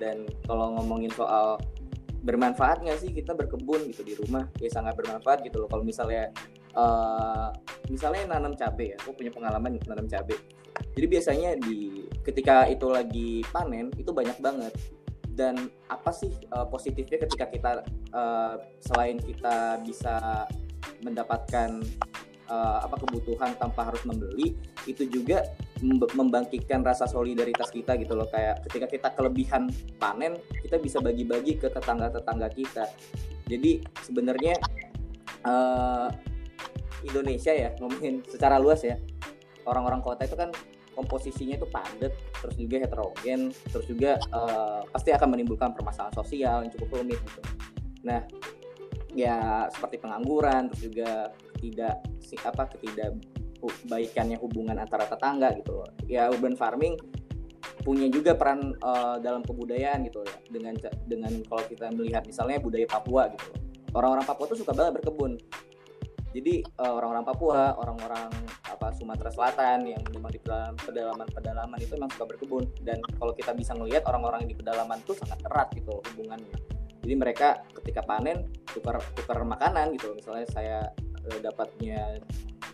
Dan 0.00 0.24
kalau 0.48 0.80
ngomongin 0.80 1.12
soal 1.12 1.60
bermanfaat 2.24 2.80
nggak 2.80 2.98
sih 2.98 3.12
kita 3.12 3.36
berkebun 3.36 3.92
gitu 3.92 4.00
di 4.00 4.16
rumah? 4.16 4.48
Ya 4.56 4.72
sangat 4.72 4.96
bermanfaat 4.96 5.44
gitu 5.44 5.60
loh 5.60 5.68
kalau 5.68 5.84
misalnya 5.84 6.32
uh, 6.72 7.52
misalnya 7.92 8.32
nanam 8.32 8.56
cabai 8.56 8.96
ya 8.96 8.98
aku 9.04 9.12
punya 9.12 9.28
pengalaman 9.28 9.76
nanam 9.84 10.08
cabai 10.08 10.40
jadi 10.92 11.06
biasanya 11.08 11.50
di 11.56 12.04
ketika 12.20 12.68
itu 12.68 12.86
lagi 12.88 13.30
panen 13.48 13.92
itu 13.96 14.12
banyak 14.12 14.38
banget. 14.40 14.72
Dan 15.32 15.72
apa 15.88 16.12
sih 16.12 16.28
uh, 16.52 16.68
positifnya 16.68 17.24
ketika 17.24 17.48
kita 17.48 17.70
uh, 18.12 18.60
selain 18.84 19.16
kita 19.16 19.80
bisa 19.80 20.44
mendapatkan 21.00 21.80
uh, 22.52 22.84
apa 22.84 23.00
kebutuhan 23.00 23.56
tanpa 23.56 23.88
harus 23.88 24.04
membeli 24.04 24.52
itu 24.84 25.08
juga 25.08 25.48
membangkitkan 26.12 26.84
rasa 26.84 27.08
solidaritas 27.08 27.72
kita 27.72 27.96
gitu 27.96 28.12
loh. 28.12 28.28
Kayak 28.28 28.60
ketika 28.68 28.86
kita 28.92 29.08
kelebihan 29.16 29.72
panen 29.96 30.36
kita 30.60 30.76
bisa 30.76 31.00
bagi-bagi 31.00 31.56
ke 31.56 31.72
tetangga-tetangga 31.72 32.52
kita. 32.52 32.84
Jadi 33.48 33.80
sebenarnya 34.04 34.60
uh, 35.48 36.12
Indonesia 37.02 37.56
ya 37.56 37.72
ngomongin 37.80 38.20
secara 38.28 38.60
luas 38.60 38.84
ya 38.84 39.00
orang-orang 39.66 40.00
kota 40.02 40.26
itu 40.26 40.36
kan 40.36 40.50
komposisinya 40.92 41.56
itu 41.56 41.66
padat 41.68 42.12
terus 42.12 42.56
juga 42.56 42.76
heterogen 42.84 43.40
terus 43.72 43.86
juga 43.88 44.20
uh, 44.32 44.84
pasti 44.92 45.10
akan 45.10 45.28
menimbulkan 45.36 45.72
permasalahan 45.72 46.12
sosial 46.12 46.64
yang 46.64 46.72
cukup 46.72 47.00
rumit 47.00 47.18
gitu. 47.20 47.40
Nah 48.04 48.20
ya 49.12 49.68
seperti 49.72 50.00
pengangguran 50.00 50.72
terus 50.72 50.82
juga 50.92 51.32
tidak 51.60 52.04
si 52.20 52.36
apa 52.40 52.68
ketidak 52.76 53.16
baikannya 53.86 54.36
hubungan 54.42 54.74
antara 54.74 55.06
tetangga 55.06 55.54
gitu 55.54 55.86
ya 56.10 56.26
urban 56.28 56.58
farming 56.58 56.98
punya 57.86 58.10
juga 58.10 58.34
peran 58.34 58.74
uh, 58.82 59.18
dalam 59.22 59.42
kebudayaan 59.42 60.06
gitu 60.06 60.22
ya. 60.22 60.36
Dengan 60.50 60.74
dengan 61.06 61.32
kalau 61.46 61.64
kita 61.66 61.88
melihat 61.94 62.26
misalnya 62.26 62.60
budaya 62.60 62.86
Papua 62.86 63.32
gitu 63.32 63.48
orang-orang 63.96 64.24
Papua 64.24 64.46
tuh 64.48 64.58
suka 64.60 64.72
banget 64.76 65.00
berkebun 65.00 65.40
jadi 66.32 66.64
uh, 66.80 66.96
orang-orang 66.96 67.24
Papua 67.28 67.76
orang-orang 67.76 68.32
apa 68.64 68.88
Sumatera 68.96 69.28
Selatan 69.28 69.84
yang 69.84 70.00
memang 70.16 70.32
di 70.32 70.40
dalam 70.40 70.72
pedalaman-pedalaman 70.80 71.76
itu 71.76 71.92
memang 71.92 72.08
suka 72.16 72.24
berkebun. 72.24 72.64
Dan 72.80 73.04
kalau 73.20 73.36
kita 73.36 73.52
bisa 73.52 73.76
melihat 73.76 74.08
orang-orang 74.08 74.48
di 74.48 74.56
pedalaman 74.56 74.96
tuh 75.04 75.12
sangat 75.12 75.44
erat 75.44 75.68
gitu 75.76 76.00
hubungannya. 76.12 76.56
Jadi 77.04 77.14
mereka 77.14 77.60
ketika 77.76 78.00
panen 78.00 78.48
tukar 78.64 78.96
tukar 79.12 79.44
makanan 79.44 79.92
gitu 79.92 80.16
misalnya 80.16 80.48
saya 80.48 80.78
uh, 81.28 81.38
dapatnya 81.44 82.16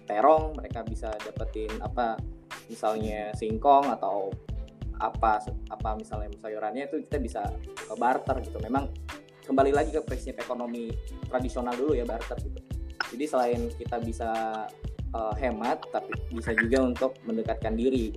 terong 0.06 0.54
mereka 0.54 0.86
bisa 0.86 1.10
dapetin 1.20 1.74
apa 1.82 2.14
misalnya 2.70 3.34
singkong 3.34 3.90
atau 3.90 4.30
apa 5.02 5.42
apa 5.70 5.90
misalnya 5.98 6.30
sayurannya 6.38 6.86
itu 6.86 7.02
kita 7.10 7.18
bisa 7.18 7.42
barter 7.98 8.38
gitu. 8.46 8.62
Memang 8.62 8.86
kembali 9.42 9.74
lagi 9.74 9.90
ke 9.90 10.00
prinsip 10.06 10.38
ekonomi 10.38 10.94
tradisional 11.26 11.74
dulu 11.74 11.98
ya 11.98 12.06
barter 12.06 12.38
gitu 12.38 12.77
jadi 13.12 13.24
selain 13.24 13.60
kita 13.74 13.96
bisa 14.00 14.30
uh, 15.16 15.34
hemat 15.36 15.80
tapi 15.92 16.12
bisa 16.32 16.52
juga 16.56 16.84
untuk 16.84 17.16
mendekatkan 17.24 17.74
diri 17.76 18.12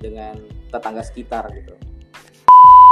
dengan 0.00 0.36
tetangga 0.72 1.04
sekitar 1.04 1.46
gitu. 1.54 1.74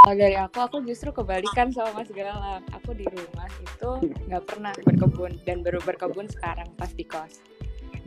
Kalau 0.00 0.16
dari 0.16 0.32
aku, 0.32 0.58
aku 0.64 0.76
justru 0.88 1.12
kebalikan 1.12 1.68
sama 1.76 2.00
Mas 2.00 2.08
Galang. 2.08 2.64
Aku 2.72 2.96
di 2.96 3.04
rumah 3.04 3.48
itu 3.60 3.90
nggak 4.32 4.44
pernah 4.48 4.72
berkebun 4.80 5.36
dan 5.44 5.60
baru 5.60 5.76
berkebun 5.84 6.24
sekarang 6.24 6.72
pas 6.80 6.88
di 6.96 7.04
kos. 7.04 7.44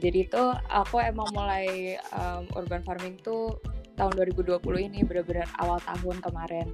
Jadi 0.01 0.25
itu 0.25 0.43
aku 0.73 0.99
emang 0.99 1.29
mulai 1.37 1.95
um, 2.17 2.49
urban 2.57 2.81
farming 2.81 3.21
tuh 3.21 3.61
tahun 3.93 4.09
2020 4.17 4.57
ini 4.89 4.99
benar-benar 5.05 5.45
awal 5.61 5.77
tahun 5.85 6.17
kemarin. 6.25 6.67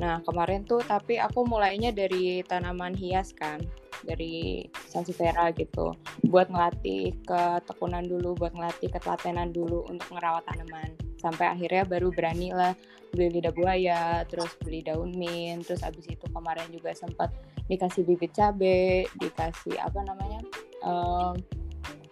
Nah 0.00 0.24
kemarin 0.24 0.64
tuh 0.64 0.80
tapi 0.80 1.20
aku 1.20 1.44
mulainya 1.44 1.92
dari 1.92 2.40
tanaman 2.48 2.96
hias 2.96 3.36
kan 3.36 3.60
dari 4.04 4.66
sansevieria 4.90 5.50
gitu 5.56 5.94
buat 6.28 6.50
ngelatih 6.50 7.16
ketekunan 7.26 8.04
dulu 8.06 8.38
buat 8.38 8.52
ngelatih 8.54 8.90
ketelatenan 8.92 9.50
dulu 9.50 9.86
untuk 9.88 10.08
ngerawat 10.14 10.44
tanaman 10.46 10.90
sampai 11.18 11.50
akhirnya 11.50 11.82
baru 11.86 12.14
berani 12.14 12.54
lah 12.54 12.74
beli 13.10 13.40
lidah 13.40 13.54
buaya 13.56 14.22
terus 14.28 14.52
beli 14.60 14.84
daun 14.84 15.16
mint 15.16 15.64
terus 15.66 15.80
abis 15.82 16.06
itu 16.12 16.26
kemarin 16.30 16.68
juga 16.70 16.92
sempat 16.92 17.32
dikasih 17.66 18.04
bibit 18.04 18.36
cabe 18.36 19.08
dikasih 19.16 19.80
apa 19.80 20.04
namanya 20.04 20.40
um, 20.84 21.34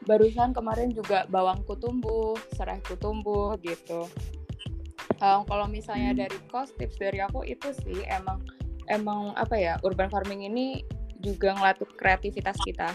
barusan 0.07 0.55
kemarin 0.55 0.95
juga 0.95 1.27
bawangku 1.29 1.75
tumbuh, 1.77 2.39
serahku 2.55 2.95
tumbuh 2.97 3.59
gitu. 3.61 4.07
Um, 5.19 5.43
kalau 5.45 5.67
misalnya 5.67 6.15
hmm. 6.15 6.19
dari 6.25 6.39
cost 6.49 6.79
tips 6.79 6.97
dari 6.97 7.19
aku 7.21 7.43
itu 7.43 7.75
sih 7.83 8.07
emang 8.07 8.41
emang 8.87 9.35
apa 9.35 9.59
ya 9.59 9.75
urban 9.83 10.07
farming 10.07 10.47
ini 10.47 10.87
juga 11.21 11.57
ngelatih 11.57 11.89
kreativitas 11.97 12.57
kita. 12.63 12.95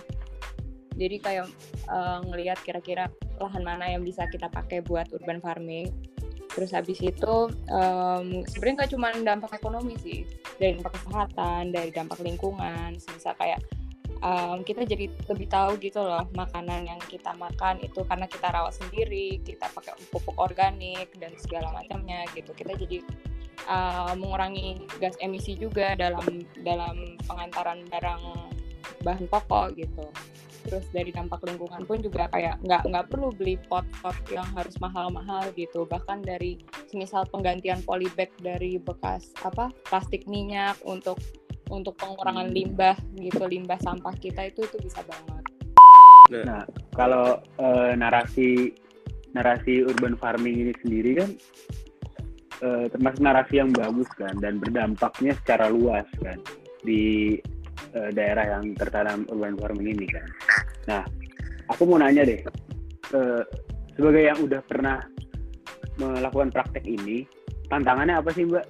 Jadi 0.96 1.18
kayak 1.24 1.48
uh, 1.88 2.20
ngelihat 2.28 2.60
kira-kira 2.62 3.08
lahan 3.40 3.64
mana 3.64 3.90
yang 3.90 4.04
bisa 4.06 4.28
kita 4.30 4.52
pakai 4.52 4.84
buat 4.86 5.10
urban 5.16 5.40
farming. 5.42 5.90
Terus 6.52 6.76
habis 6.76 7.00
itu 7.00 7.48
um, 7.72 8.28
sebenarnya 8.44 8.84
nggak 8.84 8.92
cuma 8.92 9.08
dampak 9.16 9.52
ekonomi 9.56 9.96
sih, 10.04 10.28
dari 10.60 10.76
dampak 10.76 11.00
kesehatan, 11.00 11.72
dari 11.72 11.90
dampak 11.96 12.20
lingkungan, 12.20 13.00
bisa 13.00 13.32
kayak 13.40 13.64
um, 14.22 14.62
kita 14.64 14.86
jadi 14.86 15.10
lebih 15.28 15.48
tahu 15.50 15.78
gitu 15.82 16.00
loh 16.02 16.26
makanan 16.38 16.88
yang 16.88 17.02
kita 17.10 17.34
makan 17.36 17.82
itu 17.82 18.02
karena 18.06 18.26
kita 18.30 18.48
rawat 18.54 18.74
sendiri 18.78 19.42
kita 19.42 19.68
pakai 19.74 19.98
pupuk 20.10 20.38
organik 20.38 21.12
dan 21.18 21.34
segala 21.38 21.74
macamnya 21.74 22.26
gitu 22.38 22.54
kita 22.56 22.78
jadi 22.78 23.04
uh, 23.68 24.14
mengurangi 24.18 24.82
gas 24.98 25.18
emisi 25.22 25.58
juga 25.58 25.94
dalam 25.98 26.46
dalam 26.62 27.20
pengantaran 27.26 27.86
barang 27.90 28.24
bahan 29.02 29.26
pokok 29.28 29.78
gitu. 29.78 30.06
Terus 30.62 30.86
dari 30.94 31.10
dampak 31.10 31.42
lingkungan 31.42 31.90
pun 31.90 31.98
juga 32.06 32.30
kayak 32.30 32.62
nggak 32.62 32.86
nggak 32.86 33.06
perlu 33.10 33.34
beli 33.34 33.58
pot-pot 33.66 34.14
yang 34.30 34.46
harus 34.54 34.78
mahal-mahal 34.78 35.50
gitu. 35.58 35.90
Bahkan 35.90 36.22
dari 36.22 36.62
semisal 36.86 37.26
penggantian 37.34 37.82
polybag 37.82 38.30
dari 38.38 38.78
bekas 38.78 39.34
apa 39.42 39.74
plastik 39.90 40.30
minyak 40.30 40.78
untuk 40.86 41.18
untuk 41.72 41.96
pengurangan 41.98 42.52
limbah 42.52 43.00
gitu 43.18 43.48
limbah 43.48 43.80
sampah 43.82 44.14
kita 44.22 44.54
itu 44.54 44.68
itu 44.68 44.78
bisa 44.86 45.02
banget. 45.08 45.44
Nah, 46.30 46.44
nah 46.46 46.62
kalau 46.94 47.42
uh, 47.58 47.92
narasi 47.98 48.76
narasi 49.32 49.82
urban 49.88 50.20
farming 50.20 50.68
ini 50.68 50.74
sendiri 50.84 51.12
kan 51.24 51.30
uh, 52.62 52.86
termasuk 52.90 53.22
narasi 53.22 53.60
yang 53.60 53.70
bagus 53.74 54.08
kan 54.16 54.34
dan 54.40 54.62
berdampaknya 54.62 55.34
secara 55.44 55.68
luas 55.68 56.06
kan 56.22 56.38
di 56.86 57.38
uh, 57.98 58.10
daerah 58.14 58.58
yang 58.58 58.74
tertanam 58.78 59.26
urban 59.30 59.58
farming 59.58 59.98
ini 59.98 60.08
kan. 60.10 60.28
Nah, 60.90 61.04
aku 61.70 61.86
mau 61.86 62.02
nanya 62.02 62.26
deh, 62.26 62.42
uh, 63.14 63.44
sebagai 63.98 64.24
yang 64.24 64.40
udah 64.42 64.62
pernah 64.66 65.02
melakukan 66.00 66.50
praktek 66.50 66.86
ini, 66.88 67.28
tantangannya 67.70 68.18
apa 68.18 68.30
sih 68.34 68.48
Mbak? 68.48 68.66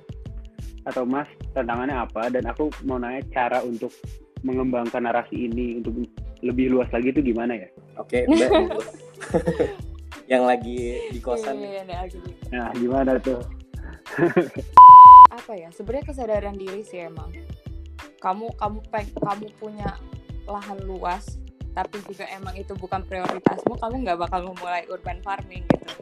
Atau 0.90 1.06
Mas 1.06 1.30
tantangannya 1.54 1.94
apa 1.94 2.34
dan 2.34 2.50
aku 2.50 2.74
mau 2.90 2.98
nanya 2.98 3.22
cara 3.30 3.62
untuk 3.62 3.94
mengembangkan 4.42 5.06
narasi 5.06 5.46
ini 5.46 5.78
untuk 5.78 6.10
lebih 6.42 6.74
luas 6.74 6.90
lagi 6.90 7.14
itu 7.14 7.22
gimana 7.22 7.54
ya? 7.54 7.70
Oke, 8.02 8.26
okay, 8.26 8.66
yang 10.32 10.50
lagi 10.50 11.12
di 11.14 11.20
kosan. 11.22 11.60
Iya, 11.62 11.86
iya, 11.86 12.08
nah, 12.50 12.74
gimana 12.74 13.22
tuh? 13.22 13.61
apa 15.38 15.54
ya? 15.56 15.70
Sebenarnya 15.74 16.06
kesadaran 16.12 16.56
diri 16.56 16.82
sih 16.86 17.04
emang. 17.04 17.32
Kamu 18.22 18.54
kamu 18.58 18.80
peng, 18.94 19.10
kamu 19.18 19.48
punya 19.58 19.98
lahan 20.46 20.78
luas, 20.86 21.42
tapi 21.74 22.02
juga 22.06 22.30
emang 22.30 22.54
itu 22.54 22.78
bukan 22.78 23.02
prioritasmu, 23.06 23.78
kamu 23.82 23.96
nggak 24.06 24.20
bakal 24.22 24.54
memulai 24.54 24.86
urban 24.90 25.18
farming 25.26 25.66
gitu. 25.70 25.94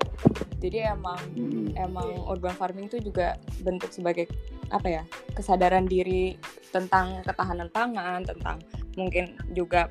Jadi 0.60 0.84
emang 0.84 1.19
hmm. 1.39 1.79
emang 1.79 2.27
urban 2.27 2.51
farming 2.60 2.91
itu 2.91 3.00
juga 3.00 3.39
bentuk 3.63 3.96
sebagai 3.96 4.27
apa 4.69 4.88
ya 4.91 5.03
kesadaran 5.34 5.88
diri 5.88 6.36
tentang 6.69 7.24
ketahanan 7.24 7.72
pangan 7.72 8.22
tentang 8.27 8.60
mungkin 9.00 9.34
juga 9.55 9.88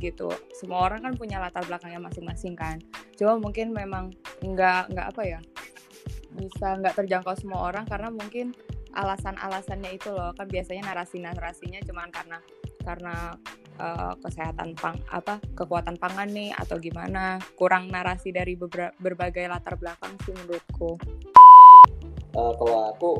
gitu 0.00 0.32
semua 0.56 0.88
orang 0.88 1.04
kan 1.04 1.12
punya 1.14 1.36
latar 1.38 1.62
belakangnya 1.68 2.00
masing-masing 2.00 2.56
kan 2.56 2.80
cuma 3.20 3.36
mungkin 3.36 3.70
memang 3.76 4.16
nggak 4.40 4.90
nggak 4.96 5.06
apa 5.12 5.22
ya 5.22 5.40
bisa 6.36 6.78
nggak 6.78 6.94
terjangkau 6.98 7.34
semua 7.38 7.70
orang 7.70 7.84
karena 7.86 8.08
mungkin 8.10 8.54
alasan-alasannya 8.94 9.90
itu 9.94 10.10
loh. 10.10 10.34
Kan 10.34 10.46
biasanya 10.50 10.90
narasi-narasinya 10.92 11.80
cuman 11.86 12.08
karena 12.10 12.38
karena 12.80 13.14
uh, 13.78 14.14
kesehatan 14.24 14.72
pang 14.78 14.96
apa 15.12 15.38
kekuatan 15.54 15.98
pangan 15.98 16.30
nih 16.30 16.50
atau 16.54 16.78
gimana. 16.78 17.38
Kurang 17.54 17.90
narasi 17.90 18.30
dari 18.34 18.54
berbagai 18.98 19.46
latar 19.46 19.78
belakang 19.78 20.14
sih 20.26 20.34
menurutku. 20.34 20.98
Uh, 22.34 22.54
kalau 22.54 22.94
aku 22.94 23.10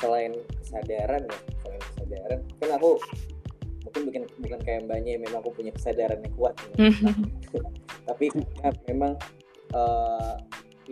selain 0.00 0.34
kesadaran 0.64 1.22
ya 1.28 1.38
selain 1.62 1.82
kesadaran 1.94 2.40
kan 2.58 2.70
aku 2.74 2.90
mungkin 3.92 4.02
bukan 4.08 4.22
bukan 4.40 4.60
kayak 4.64 4.80
mbaknya 4.88 5.20
memang 5.20 5.44
aku 5.44 5.52
punya 5.52 5.72
kesadaran 5.76 6.18
yang 6.24 6.34
kuat 6.34 6.54
ya. 6.58 6.90
tapi 8.08 8.26
ya, 8.64 8.70
memang 8.90 9.12
uh, 9.76 10.34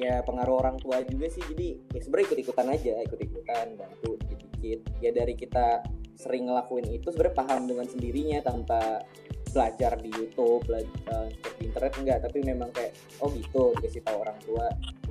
ya 0.01 0.25
pengaruh 0.25 0.57
orang 0.65 0.77
tua 0.81 1.05
juga 1.05 1.29
sih 1.29 1.45
jadi 1.53 1.77
ya 1.93 2.01
sebenarnya 2.01 2.27
ikut 2.33 2.41
ikutan 2.41 2.67
aja 2.73 2.95
ikut 3.05 3.21
ikutan 3.21 3.67
bantu 3.77 4.17
dikit 4.25 4.41
dikit 4.49 4.81
ya 5.05 5.11
dari 5.13 5.37
kita 5.37 5.85
sering 6.17 6.49
ngelakuin 6.49 6.89
itu 6.93 7.09
sebenarnya 7.13 7.37
paham 7.37 7.61
dengan 7.65 7.87
sendirinya 7.89 8.39
tanpa 8.45 9.05
belajar 9.51 9.99
di 9.99 10.11
YouTube, 10.15 10.63
belajar 10.63 10.95
uh, 11.11 11.27
di 11.59 11.67
internet 11.67 11.93
enggak, 11.99 12.19
tapi 12.23 12.39
memang 12.47 12.71
kayak 12.71 12.95
oh 13.19 13.29
gitu 13.35 13.75
dikasih 13.79 14.03
tahu 14.07 14.23
orang 14.23 14.39
tua 14.47 14.67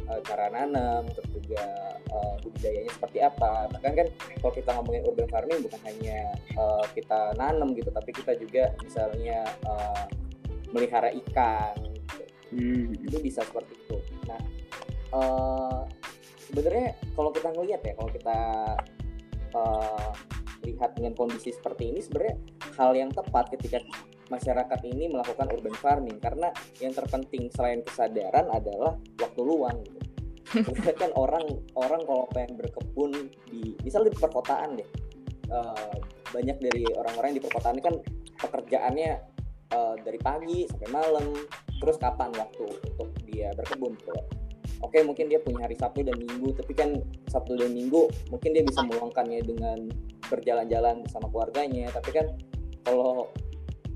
uh, 0.08 0.22
cara 0.24 0.48
nanam, 0.48 1.04
terus 1.12 1.28
juga 1.36 1.64
uh, 2.14 2.36
budidayanya 2.40 2.92
seperti 2.96 3.20
apa. 3.20 3.68
Bahkan 3.68 3.92
kan 4.00 4.08
kalau 4.40 4.54
kita 4.56 4.70
ngomongin 4.80 5.04
urban 5.04 5.28
farming 5.28 5.60
bukan 5.60 5.82
hanya 5.84 6.20
uh, 6.56 6.86
kita 6.96 7.36
nanam 7.36 7.76
gitu, 7.76 7.92
tapi 7.92 8.16
kita 8.16 8.32
juga 8.40 8.72
misalnya 8.80 9.44
uh, 9.68 10.08
melihara 10.72 11.12
ikan, 11.28 11.76
gitu. 11.76 12.24
hmm. 12.56 12.96
itu 13.12 13.18
bisa 13.20 13.44
seperti 13.44 13.76
uh, 15.14 15.84
sebenarnya 16.50 16.98
kalau 17.14 17.32
kita 17.34 17.50
ngelihat 17.54 17.82
ya, 17.86 17.94
kalau 17.98 18.12
kita 18.12 18.38
uh, 19.54 20.12
lihat 20.66 20.92
dengan 20.98 21.14
kondisi 21.16 21.56
seperti 21.56 21.94
ini 21.94 22.00
sebenarnya 22.04 22.36
hal 22.76 22.92
yang 22.96 23.12
tepat 23.14 23.52
ketika 23.56 23.80
masyarakat 24.30 24.80
ini 24.86 25.10
melakukan 25.10 25.50
urban 25.50 25.74
farming 25.74 26.18
karena 26.22 26.54
yang 26.78 26.94
terpenting 26.94 27.50
selain 27.50 27.82
kesadaran 27.82 28.46
adalah 28.54 28.94
waktu 29.18 29.42
luang 29.42 29.82
gitu. 29.86 30.00
Sebenarnya 30.50 30.98
kan 30.98 31.12
orang 31.14 31.46
orang 31.78 32.02
kalau 32.10 32.26
pengen 32.34 32.58
berkebun 32.58 33.30
di 33.50 33.78
misalnya 33.86 34.14
di 34.14 34.18
perkotaan 34.18 34.70
deh 34.82 34.90
uh, 35.54 35.94
banyak 36.30 36.58
dari 36.58 36.86
orang-orang 36.94 37.38
di 37.38 37.42
perkotaan 37.42 37.78
kan 37.82 37.96
pekerjaannya 38.38 39.12
uh, 39.74 39.96
dari 40.02 40.18
pagi 40.22 40.66
sampai 40.70 40.90
malam 40.90 41.26
terus 41.80 41.98
kapan 42.02 42.34
waktu 42.34 42.66
untuk 42.66 43.10
dia 43.30 43.54
berkebun 43.54 43.94
gitu 43.98 44.14
Oke 44.80 45.04
mungkin 45.04 45.28
dia 45.28 45.40
punya 45.44 45.68
hari 45.68 45.76
Sabtu 45.76 46.08
dan 46.08 46.16
Minggu 46.16 46.56
tapi 46.56 46.72
kan 46.72 46.96
Sabtu 47.28 47.60
dan 47.60 47.76
Minggu 47.76 48.08
mungkin 48.32 48.56
dia 48.56 48.64
bisa 48.64 48.84
meluangkannya 48.88 49.40
dengan 49.44 49.80
berjalan-jalan 50.32 51.04
bersama 51.04 51.28
keluarganya. 51.28 51.92
Tapi 51.92 52.10
kan 52.16 52.26
kalau 52.88 53.28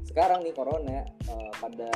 sekarang 0.04 0.46
nih 0.46 0.54
corona 0.54 1.08
uh, 1.32 1.52
pada 1.58 1.90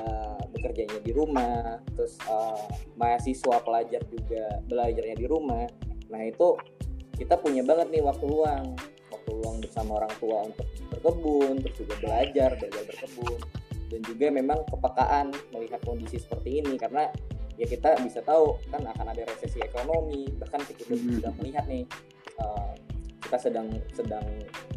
bekerjanya 0.49 0.97
di 1.03 1.11
rumah 1.13 1.77
terus 1.93 2.17
uh, 2.25 2.65
mahasiswa 2.97 3.61
pelajar 3.61 4.01
juga 4.09 4.57
belajarnya 4.65 5.15
di 5.19 5.27
rumah 5.29 5.69
nah 6.07 6.23
itu 6.23 6.55
kita 7.17 7.33
punya 7.41 7.65
banget 7.65 7.89
nih 7.89 8.05
waktu 8.05 8.25
luang. 8.29 8.77
Waktu 9.09 9.29
luang 9.33 9.57
bersama 9.59 9.97
orang 9.97 10.13
tua 10.21 10.37
untuk 10.45 10.67
berkebun 10.93 11.53
terus 11.65 11.75
juga 11.81 11.95
belajar 11.97 12.49
belajar 12.61 12.83
berkebun. 12.85 13.39
Dan 13.87 13.99
juga 14.05 14.25
memang 14.29 14.59
kepekaan 14.69 15.33
melihat 15.55 15.81
kondisi 15.81 16.21
seperti 16.21 16.61
ini 16.61 16.77
karena 16.77 17.09
ya 17.57 17.65
kita 17.65 17.97
bisa 18.05 18.21
tahu 18.21 18.61
kan 18.69 18.85
akan 18.85 19.05
ada 19.11 19.25
resesi 19.25 19.57
ekonomi 19.65 20.29
bahkan 20.37 20.61
kita 20.61 20.93
hmm. 20.93 21.17
sudah 21.17 21.31
melihat 21.41 21.65
nih 21.65 21.83
uh, 22.37 22.73
kita 23.27 23.37
sedang 23.49 23.67
sedang 23.91 24.23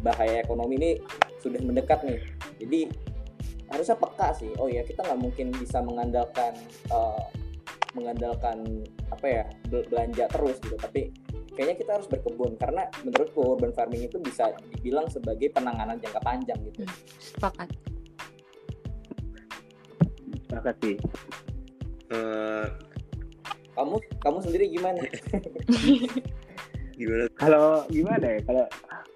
bahaya 0.03 0.43
ekonomi 0.43 0.75
ini 0.75 0.91
sudah 1.39 1.61
mendekat 1.63 2.03
nih. 2.03 2.19
Jadi 2.59 2.81
harusnya 3.71 3.95
peka 3.95 4.35
sih. 4.35 4.51
Oh 4.59 4.67
ya 4.67 4.83
kita 4.83 5.07
nggak 5.07 5.21
mungkin 5.23 5.55
bisa 5.55 5.79
mengandalkan 5.79 6.51
uh, 6.91 7.31
mengandalkan 7.95 8.83
apa 9.07 9.25
ya 9.25 9.43
belanja 9.71 10.27
terus 10.35 10.59
gitu. 10.59 10.75
Tapi 10.75 11.15
kayaknya 11.55 11.75
kita 11.79 11.91
harus 11.95 12.11
berkebun. 12.11 12.59
Karena 12.59 12.91
menurutku 13.07 13.39
urban 13.55 13.71
farming 13.71 14.11
itu 14.11 14.19
bisa 14.19 14.51
dibilang 14.67 15.07
sebagai 15.07 15.47
penanganan 15.55 15.95
jangka 16.03 16.19
panjang 16.19 16.59
gitu. 16.67 16.83
Sepakat. 17.23 17.71
Sepakat 20.43 20.75
sih 20.83 20.99
uh, 22.11 22.65
kamu 23.75 23.95
kamu 24.21 24.37
sendiri 24.43 24.65
gimana? 24.71 25.01
Gimana? 26.99 27.25
Kalau 27.33 27.81
gimana 27.89 28.25
ya? 28.37 28.39
Kalau 28.45 28.65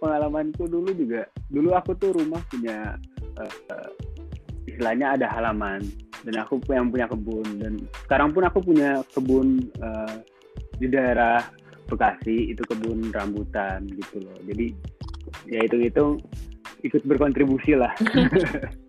pengalamanku 0.02 0.66
dulu 0.66 0.90
juga 0.96 1.30
dulu 1.54 1.78
aku 1.78 1.94
tuh 2.02 2.18
rumah 2.18 2.42
punya 2.50 2.98
uh, 3.38 3.90
istilahnya 4.66 5.14
ada 5.20 5.30
halaman 5.30 5.86
dan 6.26 6.42
aku 6.42 6.58
yang 6.74 6.90
punya 6.90 7.06
kebun 7.06 7.46
dan 7.62 7.74
sekarang 8.10 8.34
pun 8.34 8.44
aku 8.48 8.66
punya 8.66 9.06
kebun 9.14 9.70
uh, 9.84 10.18
di 10.82 10.90
daerah 10.90 11.46
Bekasi 11.86 12.50
itu 12.50 12.66
kebun 12.66 13.14
rambutan 13.14 13.86
gitu 13.86 14.18
loh. 14.26 14.34
Jadi 14.50 14.74
ya 15.46 15.62
itu 15.70 15.86
itu 15.86 16.06
ikut 16.86 17.02
berkontribusi 17.06 17.78
lah 17.78 17.94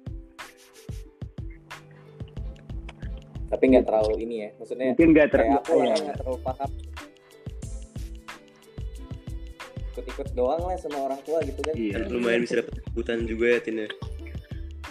tapi 3.57 3.73
nggak 3.73 3.88
terlalu 3.88 4.14
ini 4.21 4.45
ya 4.45 4.49
maksudnya 4.61 4.92
mungkin 4.92 5.11
nggak 5.16 5.29
ter 5.33 5.40
aku 5.49 5.81
ya. 5.81 5.97
nggak 5.97 6.16
terlalu 6.21 6.38
paham. 6.45 6.71
Ikut-ikut 9.97 10.29
doang 10.37 10.61
lah 10.61 10.77
sama 10.77 10.99
orang 11.09 11.21
tua 11.25 11.40
gitu 11.40 11.61
kan. 11.64 11.73
Iya. 11.73 12.05
Lumayan 12.12 12.45
bisa 12.45 12.61
dapat 12.61 12.85
kebutuhan 12.85 13.25
juga 13.25 13.47
ya 13.49 13.61
Tina 13.64 13.88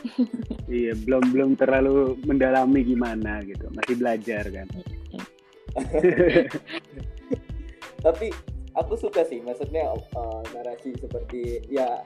iya 0.81 0.93
belum 0.93 1.33
belum 1.33 1.49
terlalu 1.61 2.17
mendalami 2.25 2.81
gimana 2.81 3.45
gitu. 3.45 3.69
Masih 3.69 4.01
belajar 4.01 4.49
kan. 4.49 4.67
Tapi 8.05 8.27
aku 8.73 8.93
suka 8.97 9.21
sih 9.29 9.45
maksudnya 9.45 9.93
uh, 9.93 10.41
narasi 10.57 10.97
seperti 10.97 11.61
ya 11.69 12.01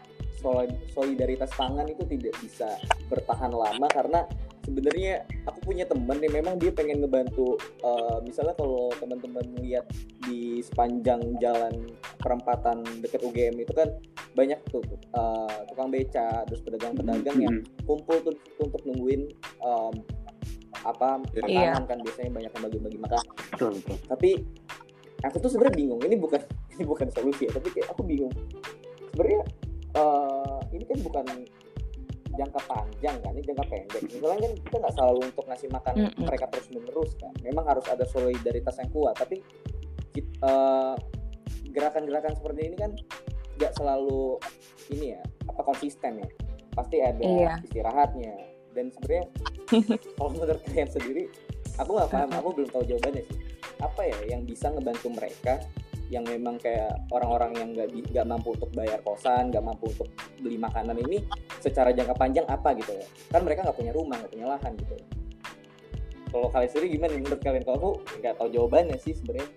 solidaritas 0.92 1.52
pangan 1.56 1.88
itu 1.88 2.04
tidak 2.08 2.36
bisa 2.40 2.68
bertahan 3.12 3.52
lama 3.52 3.88
karena 3.92 4.24
sebenarnya 4.64 5.24
aku 5.48 5.60
punya 5.72 5.86
temen 5.88 6.18
yang 6.20 6.34
memang 6.42 6.56
dia 6.60 6.72
pengen 6.74 7.04
ngebantu 7.04 7.56
uh, 7.84 8.20
misalnya 8.24 8.56
kalau 8.58 8.92
teman-teman 9.00 9.46
lihat 9.64 9.86
di 10.28 10.62
sepanjang 10.62 11.20
jalan 11.40 11.90
perempatan 12.20 12.84
dekat 13.00 13.24
UGM 13.24 13.60
itu 13.64 13.74
kan 13.74 13.90
banyak 14.36 14.60
tuh 14.70 14.84
uh, 15.16 15.66
tukang 15.72 15.90
beca 15.90 16.46
terus 16.46 16.62
pedagang-pedagang 16.62 17.38
yang 17.40 17.56
kumpul 17.84 18.20
tuh 18.22 18.36
untuk 18.62 18.82
nungguin 18.86 19.32
um, 19.64 19.94
apa 20.86 21.20
iya. 21.48 21.74
makanan 21.74 21.84
yeah. 21.84 21.90
kan 21.90 21.98
biasanya 22.00 22.32
banyak 22.32 22.52
yang 22.52 22.64
bagi-bagi 22.70 23.00
makan 23.02 23.24
tapi 24.08 24.30
aku 25.26 25.36
tuh 25.44 25.50
sebenarnya 25.52 25.76
bingung 25.76 26.02
ini 26.06 26.16
bukan 26.16 26.42
ini 26.78 26.84
bukan 26.88 27.08
solusi 27.12 27.50
ya 27.50 27.52
tapi 27.56 27.68
kayak 27.74 27.92
aku 27.92 28.02
bingung 28.06 28.32
sebenarnya 29.12 29.42
uh, 29.98 30.60
ini 30.72 30.84
kan 30.86 31.00
bukan 31.04 31.26
jangka 32.40 32.60
panjang 32.72 33.16
kan 33.20 33.32
ini 33.36 33.44
jangka 33.44 33.66
pendek. 33.68 34.02
Misalnya 34.08 34.40
kan 34.48 34.54
kita 34.64 34.76
nggak 34.80 34.96
selalu 34.96 35.20
untuk 35.28 35.46
ngasih 35.52 35.70
makan 35.76 35.94
mm 35.94 36.08
-hmm. 36.08 36.24
mereka 36.24 36.46
terus 36.48 36.68
menerus 36.72 37.12
kan. 37.20 37.34
Memang 37.44 37.66
harus 37.68 37.86
ada 37.92 38.06
solidaritas 38.08 38.76
yang 38.80 38.90
kuat 38.96 39.16
tapi 39.20 39.44
gerakan 40.40 40.96
gerakan-gerakan 41.70 42.34
seperti 42.40 42.62
ini 42.72 42.76
kan 42.80 42.92
nggak 43.60 43.72
selalu 43.76 44.40
ini 44.96 45.20
ya 45.20 45.22
apa 45.52 45.62
konsisten 45.68 46.24
ya. 46.24 46.30
Pasti 46.72 46.98
ada 47.04 47.20
iya. 47.20 47.54
istirahatnya. 47.60 48.36
Dan 48.72 48.94
sebenarnya 48.96 49.26
kalau 50.16 50.30
menurut 50.32 50.62
kalian 50.64 50.90
sendiri 50.90 51.24
aku 51.76 51.90
nggak 52.00 52.10
paham 52.12 52.32
aku 52.40 52.48
belum 52.56 52.70
tahu 52.72 52.84
jawabannya 52.88 53.24
sih. 53.28 53.40
Apa 53.84 54.02
ya 54.08 54.18
yang 54.36 54.48
bisa 54.48 54.72
ngebantu 54.72 55.08
mereka 55.12 55.60
yang 56.10 56.26
memang 56.26 56.58
kayak 56.58 57.06
orang-orang 57.14 57.54
yang 57.54 57.70
nggak 57.78 57.88
nggak 58.10 58.26
mampu 58.26 58.58
untuk 58.58 58.70
bayar 58.74 58.98
kosan, 59.06 59.54
nggak 59.54 59.62
mampu 59.62 59.94
untuk 59.94 60.10
beli 60.42 60.58
makanan 60.58 60.98
ini 61.06 61.22
secara 61.62 61.94
jangka 61.94 62.18
panjang 62.18 62.46
apa 62.50 62.74
gitu 62.74 62.98
ya? 62.98 63.06
Kan 63.30 63.46
mereka 63.46 63.62
nggak 63.66 63.78
punya 63.78 63.94
rumah, 63.94 64.18
nggak 64.18 64.34
punya 64.34 64.48
lahan 64.50 64.74
gitu. 64.76 64.96
Kalau 66.30 66.48
kalian 66.54 66.70
sendiri 66.70 66.88
gimana 66.98 67.12
menurut 67.18 67.42
kalian? 67.42 67.64
Kalau 67.66 67.78
aku 67.78 67.92
nggak 68.22 68.36
tahu 68.38 68.50
jawabannya 68.50 68.98
sih 68.98 69.14
sebenarnya. 69.14 69.50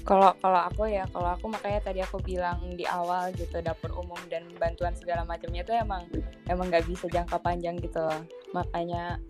Kalau 0.00 0.32
kalau 0.40 0.60
aku 0.64 0.88
ya, 0.88 1.04
kalau 1.12 1.28
aku 1.36 1.46
makanya 1.52 1.80
tadi 1.84 2.00
aku 2.00 2.16
bilang 2.24 2.72
di 2.72 2.88
awal 2.88 3.28
gitu 3.36 3.60
dapur 3.60 3.92
umum 4.00 4.18
dan 4.32 4.48
bantuan 4.56 4.96
segala 4.96 5.28
macamnya 5.28 5.60
itu 5.60 5.76
emang 5.76 6.08
emang 6.48 6.72
nggak 6.72 6.88
bisa 6.88 7.04
jangka 7.12 7.36
panjang 7.36 7.76
gitu 7.76 8.00
loh. 8.00 8.20
Makanya 8.56 9.20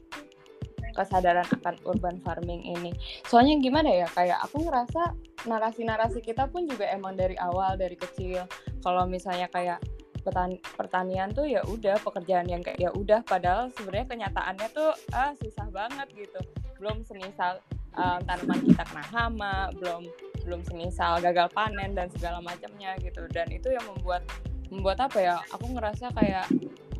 kesadaran 0.92 1.46
akan 1.46 1.76
urban 1.86 2.20
farming 2.22 2.62
ini. 2.66 2.92
Soalnya 3.26 3.58
gimana 3.62 3.90
ya, 3.90 4.08
kayak 4.10 4.38
aku 4.48 4.64
ngerasa 4.66 5.14
narasi-narasi 5.48 6.20
kita 6.20 6.46
pun 6.50 6.68
juga 6.68 6.88
emang 6.92 7.16
dari 7.16 7.34
awal 7.40 7.78
dari 7.80 7.96
kecil. 7.96 8.44
Kalau 8.84 9.08
misalnya 9.08 9.48
kayak 9.48 9.80
petan 10.20 10.60
pertanian 10.76 11.32
tuh 11.32 11.48
ya 11.48 11.64
udah 11.64 11.96
pekerjaan 12.04 12.44
yang 12.44 12.60
kayak 12.60 12.76
ya 12.76 12.92
udah 12.92 13.24
padahal 13.24 13.72
sebenarnya 13.72 14.04
kenyataannya 14.04 14.68
tuh 14.76 14.92
ah 15.16 15.32
susah 15.40 15.66
banget 15.72 16.08
gitu. 16.12 16.40
Belum 16.76 17.00
semisal 17.08 17.60
um, 17.96 18.20
tanaman 18.28 18.60
kita 18.64 18.84
kena 18.84 19.04
hama, 19.08 19.56
belum 19.80 20.02
belum 20.44 20.60
semisal 20.64 21.20
gagal 21.20 21.48
panen 21.52 21.96
dan 21.96 22.08
segala 22.12 22.40
macamnya 22.44 22.96
gitu. 23.00 23.24
Dan 23.32 23.48
itu 23.52 23.72
yang 23.72 23.84
membuat 23.96 24.24
membuat 24.68 24.98
apa 25.08 25.18
ya? 25.20 25.36
Aku 25.56 25.66
ngerasa 25.72 26.12
kayak 26.14 26.46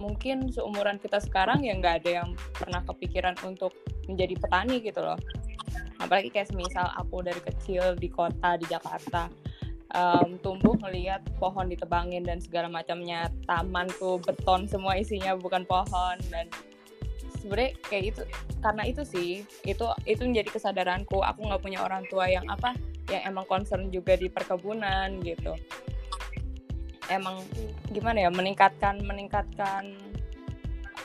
mungkin 0.01 0.49
seumuran 0.49 0.97
kita 0.97 1.21
sekarang 1.21 1.61
ya 1.61 1.77
nggak 1.77 2.03
ada 2.03 2.11
yang 2.25 2.29
pernah 2.57 2.81
kepikiran 2.89 3.37
untuk 3.45 3.77
menjadi 4.09 4.35
petani 4.41 4.81
gitu 4.81 5.05
loh. 5.05 5.21
Apalagi 6.01 6.33
kayak 6.33 6.49
semisal 6.49 6.89
aku 6.97 7.21
dari 7.21 7.39
kecil 7.45 7.93
di 8.01 8.09
kota 8.09 8.57
di 8.57 8.65
Jakarta 8.65 9.29
um, 9.93 10.41
tumbuh 10.41 10.73
ngelihat 10.81 11.21
pohon 11.37 11.69
ditebangin 11.69 12.25
dan 12.25 12.41
segala 12.41 12.73
macamnya. 12.73 13.29
Taman 13.45 13.93
tuh 14.01 14.17
beton 14.25 14.65
semua 14.65 14.97
isinya 14.97 15.37
bukan 15.37 15.69
pohon. 15.69 16.17
Dan 16.33 16.49
sebenarnya 17.45 17.77
kayak 17.85 18.05
itu 18.17 18.23
karena 18.65 18.83
itu 18.89 19.03
sih 19.05 19.45
itu 19.69 19.85
itu 20.09 20.23
menjadi 20.25 20.49
kesadaranku. 20.57 21.21
Aku 21.21 21.45
nggak 21.45 21.61
punya 21.61 21.85
orang 21.85 22.09
tua 22.09 22.25
yang 22.25 22.49
apa 22.49 22.73
yang 23.13 23.37
emang 23.37 23.45
concern 23.45 23.93
juga 23.93 24.17
di 24.17 24.33
perkebunan 24.33 25.21
gitu 25.21 25.53
emang 27.11 27.42
gimana 27.90 28.25
ya 28.27 28.31
meningkatkan 28.31 29.03
meningkatkan 29.03 29.99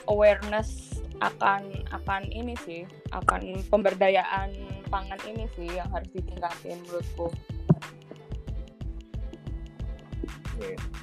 awareness 0.06 1.02
akan 1.18 1.72
akan 1.90 2.22
ini 2.30 2.54
sih 2.62 2.84
akan 3.10 3.64
pemberdayaan 3.72 4.52
pangan 4.86 5.18
ini 5.26 5.48
sih 5.56 5.66
yang 5.66 5.88
harus 5.90 6.08
ditingkatin 6.14 6.78
menurutku 6.86 7.28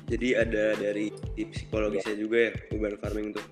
jadi 0.10 0.46
ada 0.46 0.74
dari 0.78 1.14
psikologisnya 1.38 2.18
juga 2.18 2.50
ya 2.50 2.52
urban 2.74 2.98
farming 2.98 3.28
tuh. 3.38 3.46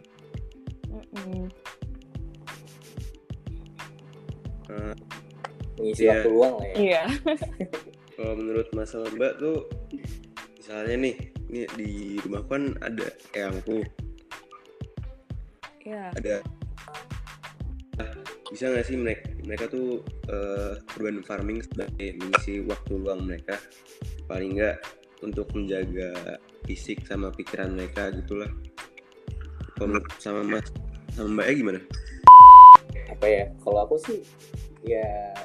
Nah, 4.71 4.93
mengisi 5.77 6.01
Iya. 6.05 6.11
waktu 6.15 6.29
luang 6.31 6.53
lah 6.57 6.65
ya 6.65 6.75
iya 6.77 7.03
kalau 8.15 8.33
menurut 8.37 8.67
Mas 8.71 8.93
Mbak 8.93 9.33
tuh 9.41 9.57
misalnya 10.57 10.95
nih 11.09 11.15
ini 11.51 11.67
di 11.75 11.91
rumah 12.23 12.41
kan 12.47 12.71
ada 12.79 13.11
eyangku 13.35 13.83
iya 15.83 16.13
ada. 16.15 16.35
Ah, 17.99 18.13
bisa 18.53 18.71
nggak 18.71 18.85
sih 18.87 18.95
mereka 18.95 19.27
mereka 19.43 19.65
tuh 19.67 19.99
urban 20.95 21.19
farming 21.25 21.59
sebagai 21.65 22.15
mengisi 22.21 22.63
waktu 22.63 22.93
luang 22.95 23.27
mereka? 23.27 23.59
Paling 24.29 24.57
nggak 24.57 24.77
untuk 25.21 25.49
menjaga 25.53 26.39
fisik 26.65 27.03
sama 27.05 27.33
pikiran 27.33 27.75
mereka 27.75 28.13
gitulah. 28.15 28.49
Kalau 29.75 29.87
menurut 29.91 30.07
sama 30.21 30.41
Mas 30.45 30.65
sama 31.11 31.41
Mbaknya 31.41 31.55
gimana? 31.57 31.81
apa 33.11 33.25
ya? 33.27 33.45
Kalau 33.61 33.79
aku 33.85 33.95
sih 34.01 34.19
ya 34.81 35.35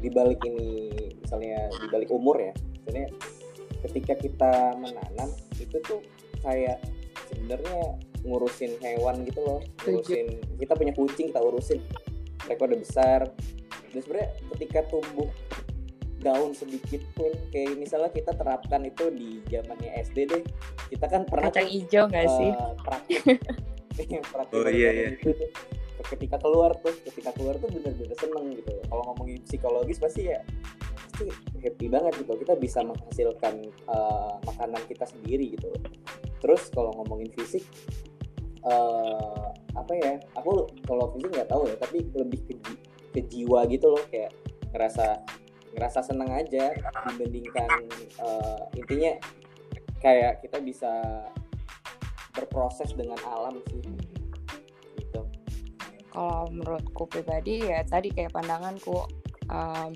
dibalik 0.00 0.40
ini 0.46 0.96
misalnya 1.18 1.68
dibalik 1.82 2.08
umur 2.08 2.38
ya. 2.40 2.54
Sebenarnya 2.80 3.08
ketika 3.82 4.14
kita 4.14 4.52
menanam 4.78 5.28
itu 5.58 5.76
tuh 5.82 6.00
kayak 6.42 6.78
sebenarnya 7.30 7.98
ngurusin 8.22 8.78
hewan 8.78 9.26
gitu 9.26 9.40
loh. 9.42 9.60
Ngurusin 9.82 10.38
kita 10.58 10.72
punya 10.74 10.92
kucing 10.94 11.30
kita 11.30 11.42
urusin. 11.42 11.80
Mereka 12.46 12.62
udah 12.66 12.78
besar. 12.78 13.20
Dan 13.92 14.00
sebenarnya 14.00 14.30
ketika 14.56 14.80
tumbuh 14.88 15.28
daun 16.22 16.54
sedikit 16.54 17.02
pun 17.18 17.34
kayak 17.50 17.74
misalnya 17.76 18.08
kita 18.14 18.30
terapkan 18.32 18.86
itu 18.86 19.10
di 19.10 19.42
zamannya 19.50 19.90
SD 20.06 20.18
deh. 20.30 20.42
Kita 20.88 21.10
kan 21.10 21.26
pernah 21.26 21.50
kacang 21.50 21.66
hijau 21.66 22.06
nggak 22.06 22.28
sih? 22.30 22.50
eh, 22.50 22.72
praktik. 22.80 23.20
Praktik 24.32 24.56
Oh, 24.56 24.64
iya, 24.72 24.88
iya. 24.88 25.08
itu 25.12 25.36
tuh. 25.36 25.50
ketika 26.16 26.40
keluar 26.40 26.72
tuh 26.80 26.90
ketika 27.06 27.30
keluar 27.36 27.54
tuh 27.60 27.68
bener-bener 27.70 28.16
seneng 28.18 28.56
gitu 28.56 28.72
kalau 28.90 29.04
ngomongin 29.12 29.38
psikologis 29.46 30.00
pasti 30.00 30.32
ya 30.32 30.40
pasti 31.30 31.58
happy 31.62 31.86
banget 31.88 32.12
gitu. 32.22 32.32
Kita 32.38 32.54
bisa 32.58 32.80
menghasilkan 32.82 33.54
eh, 33.68 34.32
makanan 34.46 34.82
kita 34.88 35.04
sendiri 35.06 35.54
gitu. 35.54 35.70
Terus 36.42 36.68
kalau 36.74 36.90
ngomongin 36.98 37.30
fisik 37.34 37.64
eh, 38.66 39.46
apa 39.72 39.92
ya 39.96 40.20
aku 40.36 40.68
kalau 40.84 41.14
fisik 41.16 41.30
nggak 41.32 41.50
tahu 41.50 41.66
ya 41.66 41.76
tapi 41.78 42.04
lebih 42.14 42.40
ke, 42.46 42.54
ke 43.14 43.20
jiwa 43.30 43.66
gitu 43.70 43.94
loh. 43.94 44.04
Kayak 44.10 44.34
ngerasa 44.72 45.06
ngerasa 45.72 46.00
seneng 46.04 46.30
aja 46.32 46.74
dibandingkan 47.14 47.70
eh, 48.18 48.60
intinya 48.76 49.12
kayak 50.02 50.42
kita 50.42 50.58
bisa 50.58 50.92
berproses 52.34 52.90
dengan 52.96 53.20
alam 53.28 53.60
sih. 53.70 53.84
Gitu. 54.98 55.22
Kalau 56.12 56.48
menurutku 56.52 57.08
pribadi 57.08 57.64
ya 57.64 57.80
tadi 57.88 58.12
kayak 58.12 58.36
pandanganku 58.36 59.08
um, 59.48 59.92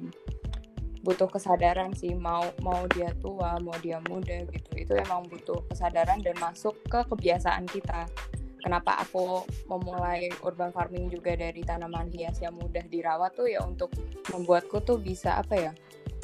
butuh 1.06 1.30
kesadaran 1.30 1.94
sih 1.94 2.18
mau 2.18 2.42
mau 2.66 2.82
dia 2.90 3.14
tua 3.22 3.62
mau 3.62 3.78
dia 3.78 4.02
muda 4.10 4.42
gitu. 4.50 4.70
Itu 4.74 4.92
emang 4.98 5.30
butuh 5.30 5.62
kesadaran 5.70 6.18
dan 6.18 6.34
masuk 6.42 6.74
ke 6.90 7.06
kebiasaan 7.06 7.70
kita. 7.70 8.10
Kenapa 8.58 8.98
aku 8.98 9.46
memulai 9.70 10.26
urban 10.42 10.74
farming 10.74 11.06
juga 11.06 11.38
dari 11.38 11.62
tanaman 11.62 12.10
hias 12.10 12.42
yang 12.42 12.58
mudah 12.58 12.82
dirawat 12.90 13.38
tuh 13.38 13.46
ya 13.46 13.62
untuk 13.62 13.94
membuatku 14.34 14.82
tuh 14.82 14.98
bisa 14.98 15.38
apa 15.38 15.54
ya 15.54 15.72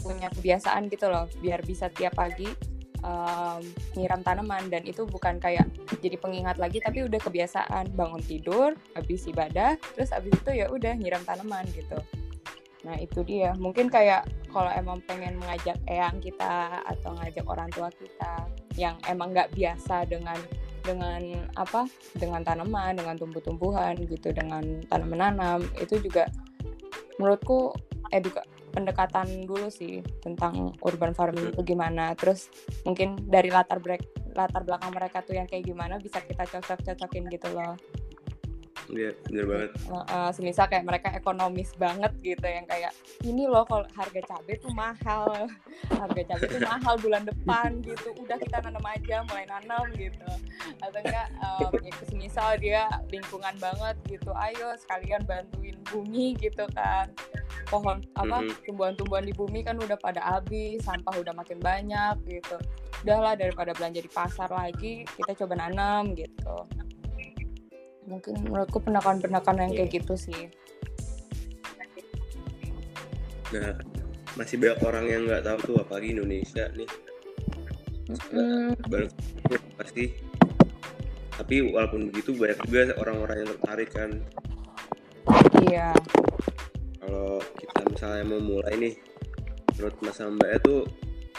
punya 0.02 0.26
kebiasaan 0.34 0.90
gitu 0.90 1.06
loh. 1.06 1.30
Biar 1.38 1.62
bisa 1.62 1.86
tiap 1.86 2.18
pagi 2.18 2.50
um, 3.06 3.62
nyiram 3.94 4.26
tanaman. 4.26 4.66
Dan 4.66 4.82
itu 4.82 5.06
bukan 5.06 5.38
kayak 5.38 5.70
jadi 6.02 6.18
pengingat 6.18 6.58
lagi 6.58 6.82
tapi 6.82 7.06
udah 7.06 7.22
kebiasaan. 7.22 7.94
Bangun 7.94 8.18
tidur 8.26 8.74
habis 8.98 9.30
ibadah 9.30 9.78
terus 9.94 10.10
habis 10.10 10.34
itu 10.34 10.50
ya 10.50 10.66
udah 10.66 10.98
nyiram 10.98 11.22
tanaman 11.22 11.62
gitu 11.70 12.02
nah 12.82 12.98
itu 12.98 13.22
dia. 13.22 13.54
Mungkin 13.56 13.88
kayak 13.88 14.26
kalau 14.50 14.70
emang 14.74 14.98
pengen 15.06 15.38
mengajak 15.38 15.78
eyang 15.86 16.18
kita 16.18 16.82
atau 16.84 17.14
ngajak 17.16 17.46
orang 17.46 17.70
tua 17.70 17.88
kita 17.94 18.46
yang 18.76 18.98
emang 19.06 19.32
nggak 19.32 19.54
biasa 19.54 20.06
dengan 20.06 20.36
dengan 20.82 21.46
apa 21.54 21.86
dengan 22.18 22.42
tanaman 22.42 22.98
dengan 22.98 23.14
tumbuh-tumbuhan 23.14 23.94
gitu 24.02 24.34
dengan 24.34 24.82
tanam 24.90 25.14
menanam 25.14 25.62
itu 25.78 26.02
juga 26.02 26.26
menurutku 27.22 27.70
eduka 28.10 28.42
pendekatan 28.72 29.46
dulu 29.46 29.68
sih 29.68 30.00
tentang 30.24 30.74
urban 30.82 31.12
farming 31.12 31.52
itu 31.52 31.62
gimana. 31.62 32.16
Terus 32.16 32.48
mungkin 32.82 33.20
dari 33.28 33.52
latar 33.52 33.78
break 33.78 34.32
latar 34.32 34.64
belakang 34.64 34.92
mereka 34.96 35.20
tuh 35.20 35.36
yang 35.36 35.46
kayak 35.46 35.68
gimana 35.68 36.00
bisa 36.00 36.18
kita 36.24 36.48
cocok-cocokin 36.48 37.28
gitu 37.28 37.48
loh 37.52 37.76
Iya 38.92 39.16
bener 39.24 39.44
banget. 39.48 39.70
Uh, 39.88 40.05
uh, 40.05 40.28
semisal 40.31 40.68
kayak 40.68 40.85
mereka 40.85 41.09
ekonomis 41.16 41.72
banget 41.81 42.12
gitu 42.20 42.44
yang 42.44 42.68
kayak 42.68 42.92
ini 43.24 43.48
loh 43.48 43.64
kalau 43.64 43.88
harga 43.96 44.20
cabai 44.20 44.61
tuh 44.61 44.68
mahal 44.76 45.48
harga 45.88 46.22
cabai 46.28 46.46
tuh 46.46 46.61
mahal 46.61 46.94
bulan 47.00 47.24
depan 47.24 47.81
gitu. 47.88 48.12
Udah 48.20 48.37
kita 48.37 48.61
nanam 48.61 48.85
aja 48.85 49.24
mulai 49.24 49.48
nanam 49.48 49.88
gitu. 49.96 50.28
Atau 50.85 51.00
enggak 51.00 51.28
um, 51.40 51.72
ya 51.81 51.92
semisal 52.05 52.48
dia 52.61 52.85
lingkungan 53.09 53.57
banget 53.57 53.96
gitu 54.05 54.28
ayo 54.37 54.76
sekalian 54.76 55.24
bantuin 55.24 55.81
bumi 55.88 56.37
gitu 56.37 56.68
kan. 56.76 57.09
Pohon 57.72 58.05
apa 58.12 58.44
Mhm. 58.44 58.68
tumbuhan-tumbuhan 58.68 59.24
di 59.24 59.33
bumi 59.33 59.64
kan 59.64 59.81
udah 59.81 59.96
pada 59.96 60.20
habis 60.20 60.85
sampah 60.85 61.16
udah 61.16 61.33
makin 61.33 61.57
banyak 61.57 62.20
gitu. 62.28 62.61
Udahlah 63.09 63.40
daripada 63.40 63.72
belanja 63.72 64.05
di 64.05 64.12
pasar 64.12 64.52
lagi 64.52 65.09
kita 65.16 65.33
coba 65.33 65.64
nanam 65.64 66.12
gitu 66.12 66.68
mungkin 68.06 68.34
menurutku 68.42 68.82
pendekatan-pendekatan 68.82 69.68
yang 69.68 69.72
kayak 69.76 69.90
gitu 70.02 70.14
sih 70.18 70.50
Nah, 73.52 73.76
masih 74.32 74.56
banyak 74.56 74.80
orang 74.80 75.04
yang 75.12 75.22
nggak 75.28 75.44
tahu 75.44 75.58
tuh 75.60 75.76
apalagi 75.84 76.16
Indonesia 76.16 76.72
nih. 76.72 76.88
Hmm, 78.32 78.72
Baru 78.88 79.06
pasti. 79.76 80.16
Tapi 81.36 81.54
walaupun 81.68 82.08
begitu 82.08 82.32
banyak 82.32 82.56
juga 82.64 82.96
orang-orang 82.96 83.44
yang 83.44 83.48
tertarik 83.56 83.90
kan. 83.92 84.10
iya 85.68 85.92
Kalau 86.96 87.44
kita 87.60 87.80
misalnya 87.92 88.24
mau 88.24 88.40
mulai 88.40 88.72
nih, 88.80 88.94
menurut 89.76 89.96
Mas 90.00 90.16
Mbak 90.16 90.50
itu 90.64 90.74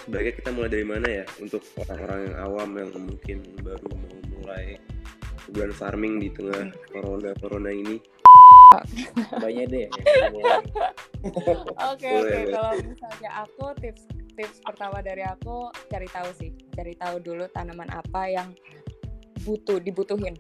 sebaiknya 0.06 0.34
kita 0.38 0.50
mulai 0.54 0.70
dari 0.70 0.86
mana 0.86 1.08
ya 1.10 1.26
untuk 1.42 1.66
orang-orang 1.82 2.20
yang 2.30 2.36
awam 2.46 2.70
yang 2.78 2.90
mungkin 2.94 3.38
baru 3.64 3.88
mau 3.90 4.18
mulai 4.38 4.78
urban 5.52 5.72
farming 5.76 6.14
di 6.24 6.30
tengah 6.32 6.72
corona 6.92 7.32
corona 7.40 7.72
ini. 7.74 8.00
banyak 9.44 9.66
deh. 9.70 9.88
Oke 11.94 12.10
oke. 12.10 12.40
kalau 12.50 12.74
misalnya 12.82 13.30
aku 13.46 13.66
tips 13.78 14.04
tips 14.34 14.58
pertama 14.66 14.98
dari 15.06 15.22
aku 15.22 15.70
cari 15.92 16.08
tahu 16.10 16.30
sih. 16.34 16.50
Cari 16.74 16.94
tahu 16.98 17.22
dulu 17.22 17.46
tanaman 17.54 17.90
apa 17.94 18.22
yang 18.32 18.50
butuh 19.46 19.78
dibutuhin 19.78 20.34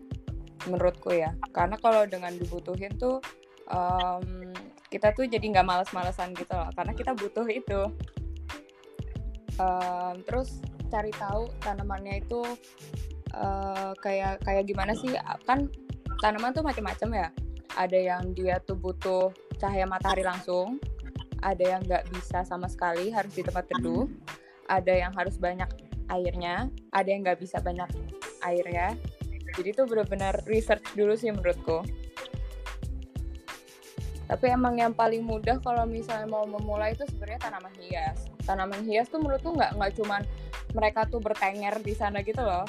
menurutku 0.65 1.13
ya. 1.13 1.35
Karena 1.53 1.77
kalau 1.77 2.07
dengan 2.09 2.33
dibutuhin 2.33 2.95
tuh 2.97 3.21
em, 3.69 4.49
kita 4.89 5.13
tuh 5.13 5.29
jadi 5.29 5.43
nggak 5.43 5.67
males-malesan 5.67 6.33
gitu 6.33 6.53
loh. 6.57 6.69
Karena 6.73 6.93
kita 6.97 7.13
butuh 7.13 7.45
itu. 7.51 7.81
Em, 9.61 10.15
terus 10.25 10.57
cari 10.89 11.13
tahu 11.13 11.49
tanamannya 11.61 12.21
itu 12.21 12.41
eh, 13.34 13.91
kayak 14.00 14.46
kayak 14.46 14.63
gimana 14.69 14.93
sih 14.93 15.13
kan 15.43 15.69
tanaman 16.22 16.54
tuh 16.56 16.63
macam-macam 16.63 17.10
ya 17.13 17.28
ada 17.78 17.98
yang 17.98 18.34
dia 18.38 18.62
tuh 18.62 18.78
butuh 18.78 19.34
cahaya 19.58 19.86
matahari 19.89 20.22
langsung, 20.22 20.78
ada 21.41 21.63
yang 21.63 21.82
nggak 21.86 22.10
bisa 22.13 22.46
sama 22.46 22.69
sekali 22.69 23.10
harus 23.10 23.34
di 23.34 23.41
tempat 23.41 23.65
teduh, 23.69 24.06
ada 24.69 24.93
yang 24.93 25.12
harus 25.13 25.38
banyak 25.41 25.67
airnya, 26.12 26.69
ada 26.93 27.08
yang 27.10 27.26
nggak 27.26 27.41
bisa 27.41 27.58
banyak 27.60 27.89
airnya. 28.46 28.93
Jadi 29.54 29.69
itu 29.69 29.84
benar-benar 29.86 30.41
research 30.50 30.84
dulu 30.98 31.13
sih 31.13 31.30
menurutku. 31.30 31.86
Tapi 34.24 34.46
emang 34.50 34.82
yang 34.82 34.96
paling 34.98 35.22
mudah 35.22 35.62
kalau 35.62 35.86
misalnya 35.86 36.26
mau 36.26 36.48
memulai 36.48 36.98
itu 36.98 37.06
sebenarnya 37.06 37.52
tanaman 37.52 37.74
hias. 37.78 38.17
tanaman 38.43 38.84
hias 38.84 39.08
tuh 39.08 39.24
menurutku 39.24 39.56
nggak 39.56 39.72
nggak 39.80 39.91
cuman 40.04 40.22
mereka 40.76 41.08
tuh 41.08 41.24
bertengger 41.24 41.80
di 41.80 41.96
sana 41.96 42.19
gitu 42.28 42.43
loh 42.43 42.67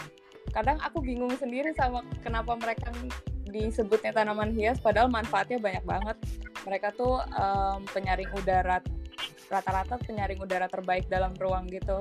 kadang 0.54 0.78
aku 0.78 1.02
bingung 1.02 1.34
sendiri 1.34 1.74
sama 1.74 2.06
kenapa 2.22 2.54
mereka 2.54 2.94
disebutnya 3.50 4.14
tanaman 4.14 4.54
hias 4.54 4.78
padahal 4.78 5.10
manfaatnya 5.10 5.58
banyak 5.58 5.82
banget. 5.82 6.16
Mereka 6.62 6.94
tuh 6.94 7.18
um, 7.34 7.82
penyaring 7.90 8.30
udara 8.30 8.78
rata-rata 9.50 9.98
penyaring 10.06 10.38
udara 10.38 10.70
terbaik 10.70 11.10
dalam 11.10 11.34
ruang 11.42 11.66
gitu. 11.66 11.98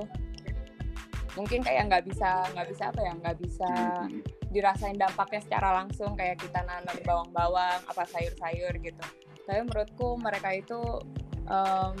Mungkin 1.34 1.66
kayak 1.66 1.90
nggak 1.90 2.04
bisa 2.06 2.46
nggak 2.54 2.68
bisa 2.70 2.82
apa 2.94 3.00
ya 3.02 3.12
nggak 3.18 3.36
bisa 3.42 3.70
dirasain 4.54 4.94
dampaknya 4.94 5.42
secara 5.42 5.82
langsung 5.82 6.14
kayak 6.14 6.38
kita 6.38 6.62
nanam 6.62 6.94
bawang-bawang 7.02 7.82
apa 7.90 8.02
sayur-sayur 8.06 8.70
gitu. 8.78 9.04
Tapi 9.44 9.60
menurutku 9.66 10.14
mereka 10.22 10.54
itu 10.54 10.78
um, 11.50 11.98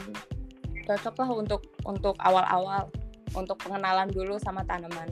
cocok 0.86 1.14
lah 1.18 1.30
untuk 1.34 1.62
untuk 1.82 2.14
awal-awal 2.22 2.86
untuk 3.34 3.58
pengenalan 3.58 4.06
dulu 4.14 4.38
sama 4.38 4.62
tanaman 4.62 5.10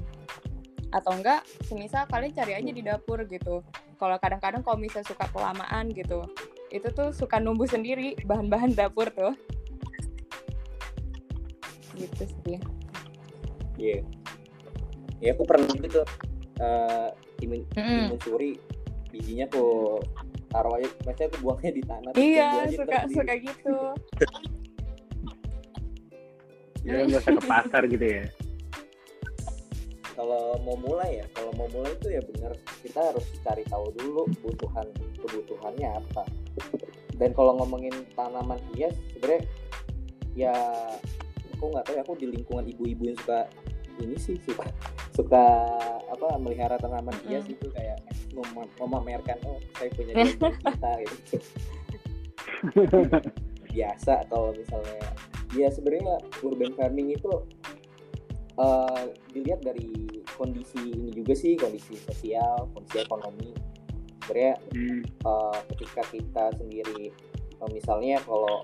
atau 0.93 1.17
enggak 1.17 1.41
semisal 1.65 2.05
kalian 2.07 2.33
cari 2.33 2.53
aja 2.55 2.71
di 2.71 2.83
dapur 2.85 3.25
gitu 3.25 3.65
kalau 3.97 4.17
kadang-kadang 4.21 4.61
kalau 4.61 4.77
misalnya 4.77 5.09
suka 5.09 5.25
kelamaan 5.33 5.89
gitu 5.91 6.21
itu 6.69 6.89
tuh 6.93 7.13
suka 7.13 7.41
numbuh 7.41 7.65
sendiri 7.65 8.13
bahan-bahan 8.23 8.77
dapur 8.77 9.09
tuh 9.09 9.33
gitu 11.97 12.25
sih 12.45 12.61
Iya. 13.81 14.05
Ya 15.19 15.33
aku 15.33 15.43
pernah 15.49 15.65
gitu 15.73 16.05
eh 16.61 17.09
timun 17.41 17.65
Mm-mm. 17.73 18.13
timun 18.13 18.19
suri 18.21 18.51
bijinya 19.11 19.49
aku 19.49 19.99
taruh 20.53 20.77
aja, 20.77 20.89
maksudnya 21.03 21.29
aku 21.33 21.39
buangnya 21.41 21.73
di 21.73 21.83
tanah. 21.83 22.13
iya 22.15 22.49
suka 22.69 22.99
suka 23.09 23.35
gitu 23.41 23.77
Ya 26.83 27.07
nggak 27.07 27.23
usah 27.23 27.33
ke 27.33 27.43
pasar 27.47 27.83
gitu 27.89 28.05
ya. 28.05 28.25
Kalau 30.13 30.61
mau 30.61 30.77
mulai 30.77 31.25
ya, 31.25 31.27
kalau 31.33 31.53
mau 31.57 31.69
mulai 31.73 31.97
itu 31.97 32.09
ya 32.13 32.21
benar 32.21 32.53
kita 32.85 33.01
harus 33.13 33.25
cari 33.41 33.65
tahu 33.69 33.89
dulu 33.97 34.29
kebutuhan 34.39 34.87
kebutuhannya 35.21 35.89
apa. 35.89 36.25
Dan 37.17 37.33
kalau 37.33 37.57
ngomongin 37.61 37.95
tanaman 38.17 38.61
hias, 38.75 38.97
sebenarnya 39.15 39.43
ya 40.33 40.55
aku 41.57 41.71
nggak 41.71 41.85
tahu 41.87 41.95
ya 41.95 42.03
aku 42.03 42.15
di 42.19 42.27
lingkungan 42.27 42.65
ibu-ibu 42.67 43.03
yang 43.13 43.19
suka 43.23 43.47
ini 44.03 44.17
sih 44.19 44.37
suka 44.43 44.67
suka 45.13 45.45
apa 46.09 46.41
melihara 46.41 46.75
tanaman 46.81 47.15
hias 47.29 47.45
itu 47.47 47.69
kayak 47.71 48.01
mem- 48.35 48.73
memamerkan 48.81 49.39
oh 49.47 49.61
saya 49.77 49.93
punya 49.93 50.13
di 50.17 50.33
kita 50.67 50.93
gitu 51.07 51.37
biasa 53.73 54.27
kalau 54.27 54.51
misalnya 54.57 55.07
ya 55.53 55.69
sebenarnya 55.69 56.17
urban 56.43 56.73
farming 56.75 57.15
itu 57.15 57.31
eh, 58.63 59.03
dilihat 59.35 59.61
dari 59.67 59.91
kondisi 60.39 60.79
ini 60.95 61.11
juga 61.11 61.35
sih 61.35 61.59
kondisi 61.59 61.99
sosial 61.99 62.71
kondisi 62.71 63.03
ekonomi. 63.03 63.51
Sebenarnya 64.23 64.55
Hmm. 64.71 65.03
eh, 65.03 65.59
ketika 65.75 66.03
kita 66.09 66.45
sendiri 66.57 67.11
eh, 67.59 67.71
misalnya 67.75 68.23
kalau 68.23 68.63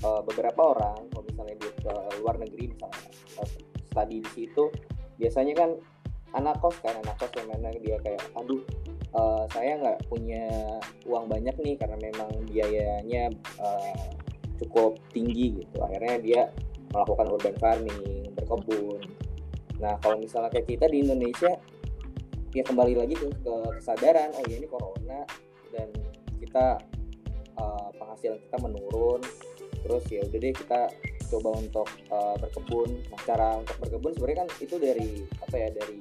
eh, 0.00 0.20
beberapa 0.24 0.72
orang 0.74 0.96
kalau 1.12 1.24
misalnya 1.28 1.56
di 1.60 1.68
eh, 1.68 2.10
luar 2.24 2.40
negeri 2.40 2.72
misalnya 2.72 3.08
eh, 3.44 3.48
studi 3.92 4.18
di 4.24 4.30
situ 4.32 4.64
biasanya 5.20 5.54
kan 5.54 5.70
anak 6.34 6.58
kos 6.58 6.74
kan 6.82 6.98
anak 6.98 7.14
kos 7.20 7.30
yang 7.38 7.46
mana 7.46 7.70
dia 7.78 7.94
kayak 8.02 8.24
aduh 8.34 8.64
eh, 9.14 9.44
saya 9.52 9.78
nggak 9.78 9.98
punya 10.10 10.48
uang 11.06 11.30
banyak 11.30 11.54
nih 11.62 11.76
karena 11.78 11.96
memang 12.00 12.30
biayanya 12.50 13.30
eh, 13.60 14.08
cukup 14.54 14.98
tinggi 15.10 15.62
gitu. 15.62 15.76
Akhirnya 15.82 16.16
dia 16.22 16.42
melakukan 16.94 17.26
urban 17.26 17.56
farming 17.58 18.30
berkebun 18.38 19.02
nah 19.84 20.00
kalau 20.00 20.16
misalnya 20.16 20.48
kayak 20.48 20.64
kita 20.64 20.88
di 20.88 21.04
Indonesia 21.04 21.52
ya 22.56 22.64
kembali 22.64 22.96
lagi 22.96 23.14
tuh 23.20 23.28
ke 23.44 23.54
kesadaran 23.76 24.32
oh 24.32 24.44
ya 24.48 24.56
ini 24.56 24.64
corona 24.64 25.20
dan 25.68 25.92
kita 26.40 26.80
uh, 27.60 27.92
penghasilan 28.00 28.40
kita 28.48 28.56
menurun 28.64 29.20
terus 29.84 30.04
ya 30.08 30.24
udah 30.24 30.38
deh 30.40 30.54
kita 30.56 30.80
coba 31.28 31.50
untuk 31.60 31.88
uh, 32.08 32.32
berkebun 32.40 32.96
nah 33.12 33.20
cara 33.28 33.60
untuk 33.60 33.76
berkebun 33.84 34.16
sebenarnya 34.16 34.38
kan 34.40 34.48
itu 34.64 34.76
dari 34.80 35.10
apa 35.44 35.56
ya 35.60 35.68
dari 35.76 36.00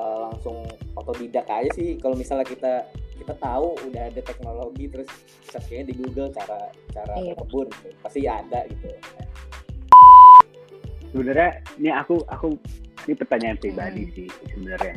uh, 0.00 0.18
langsung 0.30 0.64
otodidak 0.96 1.44
aja 1.52 1.68
sih 1.76 2.00
kalau 2.00 2.16
misalnya 2.16 2.48
kita 2.48 2.88
kita 3.20 3.34
tahu 3.36 3.74
udah 3.90 4.08
ada 4.08 4.20
teknologi 4.22 4.86
terus 4.88 5.10
searchnya 5.50 5.90
di 5.90 5.94
Google 5.98 6.30
cara 6.32 6.70
cara 6.94 7.12
Iya. 7.20 7.34
berkebun 7.36 7.66
gitu. 7.68 7.88
pasti 8.00 8.20
ada 8.24 8.64
gitu 8.70 8.88
Sebenarnya 11.16 11.50
ini 11.80 11.88
aku 11.88 12.20
aku 12.28 12.60
ini 13.08 13.14
pertanyaan 13.16 13.56
pribadi 13.56 14.02
Hmm. 14.04 14.12
sih 14.12 14.28
sebenarnya. 14.52 14.94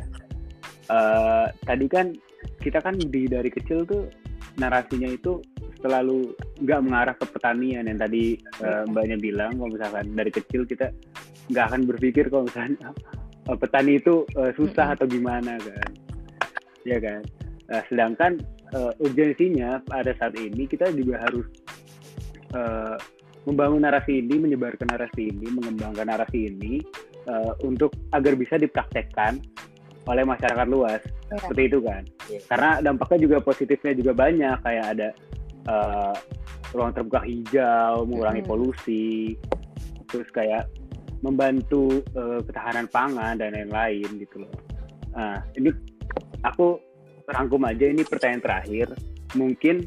Eh, 0.90 1.46
tadi 1.64 1.86
kan 1.88 2.12
kita 2.60 2.84
kan 2.84 3.00
di 3.00 3.24
dari 3.24 3.48
kecil 3.48 3.88
tuh 3.88 4.12
narasinya 4.60 5.08
itu 5.08 5.40
selalu 5.80 6.36
nggak 6.60 6.82
mengarah 6.84 7.16
ke 7.16 7.24
pertanian 7.32 7.88
yang 7.88 7.96
tadi 7.96 8.36
eh, 8.36 8.84
mbaknya 8.92 9.16
bilang 9.16 9.56
kalau 9.56 9.72
misalkan 9.72 10.12
dari 10.12 10.32
kecil 10.36 10.68
kita 10.68 10.92
nggak 11.48 11.66
akan 11.72 11.82
berpikir 11.88 12.28
kalau 12.28 12.44
misalnya 12.44 12.92
eh, 13.48 13.56
petani 13.56 13.96
itu 13.96 14.28
eh, 14.36 14.52
susah 14.60 14.92
Mm-mm. 14.92 14.96
atau 15.00 15.06
gimana 15.08 15.56
kan 15.56 15.92
ya 16.84 17.00
kan 17.00 17.24
Nah, 17.70 17.86
sedangkan 17.86 18.42
eh, 18.74 18.94
urgensinya 18.98 19.78
pada 19.86 20.10
saat 20.18 20.34
ini 20.42 20.66
kita 20.66 20.90
juga 20.90 21.22
harus 21.22 21.46
eh, 22.58 22.98
membangun 23.50 23.82
narasi 23.82 24.22
ini 24.22 24.38
menyebarkan 24.38 24.94
narasi 24.94 25.34
ini 25.34 25.50
mengembangkan 25.50 26.06
narasi 26.06 26.54
ini 26.54 26.78
eh, 27.26 27.52
untuk 27.66 27.90
agar 28.14 28.38
bisa 28.38 28.62
dipraktekkan 28.62 29.42
oleh 30.06 30.24
masyarakat 30.26 30.68
luas 30.70 31.02
Iya. 31.30 31.38
seperti 31.46 31.64
itu 31.70 31.80
kan 31.82 32.04
Iya. 32.30 32.40
karena 32.50 32.70
dampaknya 32.82 33.20
juga 33.26 33.38
positifnya 33.42 33.94
juga 33.98 34.12
banyak 34.14 34.58
kayak 34.62 34.86
ada 34.98 35.10
eh, 35.70 36.14
ruang 36.70 36.94
terbuka 36.94 37.26
hijau 37.26 38.06
mengurangi 38.06 38.42
Mm-mm. 38.46 38.52
polusi 38.54 39.34
terus 40.10 40.30
kayak 40.30 40.70
membantu 41.26 42.06
eh, 42.14 42.40
ketahanan 42.46 42.86
pangan 42.90 43.38
dan 43.42 43.54
lain-lain 43.58 44.10
gitu 44.22 44.46
loh 44.46 44.54
nah 45.14 45.42
ini 45.58 45.74
aku 46.46 46.78
rangkum 47.30 47.66
aja 47.66 47.90
ini 47.90 48.06
pertanyaan 48.06 48.42
terakhir 48.46 48.88
mungkin 49.38 49.86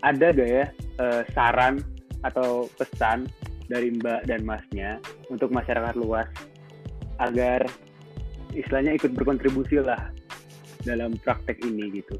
ada 0.00 0.32
gak 0.32 0.48
ya 0.48 0.64
eh, 1.00 1.22
saran 1.36 1.80
atau 2.26 2.66
pesan 2.78 3.28
dari 3.68 3.92
Mbak 3.94 4.26
dan 4.26 4.42
Masnya 4.42 4.90
untuk 5.28 5.52
masyarakat 5.52 5.94
luas 6.00 6.26
agar 7.20 7.66
istilahnya 8.56 8.96
ikut 8.96 9.12
berkontribusi 9.12 9.82
lah 9.84 10.08
dalam 10.82 11.18
praktek 11.20 11.60
ini 11.66 12.00
gitu. 12.00 12.16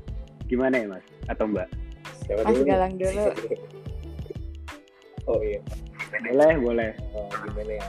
Gimana 0.47 0.81
ya 0.81 0.87
Mas 0.99 1.07
atau 1.31 1.49
Mbak? 1.49 1.69
Siapa 2.27 2.41
Mas 2.45 2.53
dulu? 2.53 2.65
Galang 2.69 2.95
dulu. 2.99 3.25
oh 5.31 5.41
iya 5.45 5.61
Boleh, 6.09 6.57
boleh. 6.57 6.91
Eh, 6.97 7.31
gimana 7.49 7.73
ya 7.77 7.89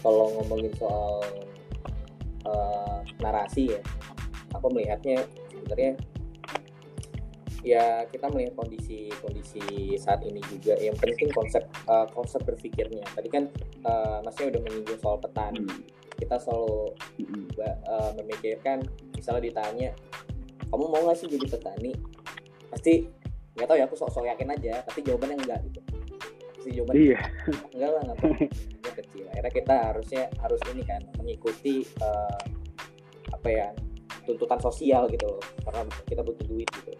kalau 0.00 0.26
ngomongin 0.38 0.72
soal 0.78 1.24
eh, 2.46 2.98
narasi 3.18 3.74
ya 3.76 3.80
aku 4.54 4.70
melihatnya 4.72 5.26
sebenarnya 5.50 5.92
ya 7.66 8.06
kita 8.06 8.30
melihat 8.30 8.54
kondisi 8.54 9.10
kondisi 9.18 9.58
saat 9.98 10.22
ini 10.22 10.38
juga. 10.46 10.78
Yang 10.78 11.02
penting 11.02 11.28
konsep 11.34 11.66
eh, 11.66 12.06
konsep 12.14 12.46
berpikirnya. 12.46 13.02
Tadi 13.10 13.26
kan 13.26 13.50
eh, 13.82 14.18
masnya 14.22 14.54
udah 14.54 14.60
menyinggung 14.62 15.00
soal 15.02 15.18
petani 15.18 15.66
Hmm. 15.66 15.82
kita 16.16 16.38
selalu 16.38 16.94
eh, 17.58 18.10
memikirkan 18.16 18.80
misalnya 19.12 19.42
ditanya 19.44 19.90
kamu 20.66 20.84
mau 20.86 21.02
nggak 21.04 21.18
sih 21.18 21.26
jadi 21.26 21.46
petani? 21.50 21.92
Pasti 22.70 23.02
nggak 23.58 23.66
tahu 23.66 23.76
ya 23.76 23.84
aku 23.84 23.96
sok-sok 23.98 24.24
yakin 24.30 24.48
aja. 24.54 24.74
Tapi 24.86 25.02
jawabannya 25.02 25.36
enggak 25.42 25.60
gitu. 25.66 25.80
Pasti 26.54 26.70
jawabannya 26.70 27.02
Iya. 27.02 27.20
enggak 27.74 27.90
lah 27.90 28.02
ngapain 28.06 28.46
dia 28.82 28.92
kecil. 28.94 29.24
Akhirnya 29.34 29.52
kita 29.52 29.74
harusnya 29.90 30.22
harus 30.38 30.60
ini 30.70 30.82
kan 30.86 31.02
mengikuti 31.18 31.82
eh, 31.82 32.38
apa 33.26 33.48
ya 33.50 33.66
tuntutan 34.22 34.58
sosial 34.62 35.10
gitu 35.10 35.26
loh. 35.26 35.42
Karena 35.66 35.82
kita 36.06 36.22
butuh 36.22 36.46
duit 36.46 36.70
gitu 36.70 36.94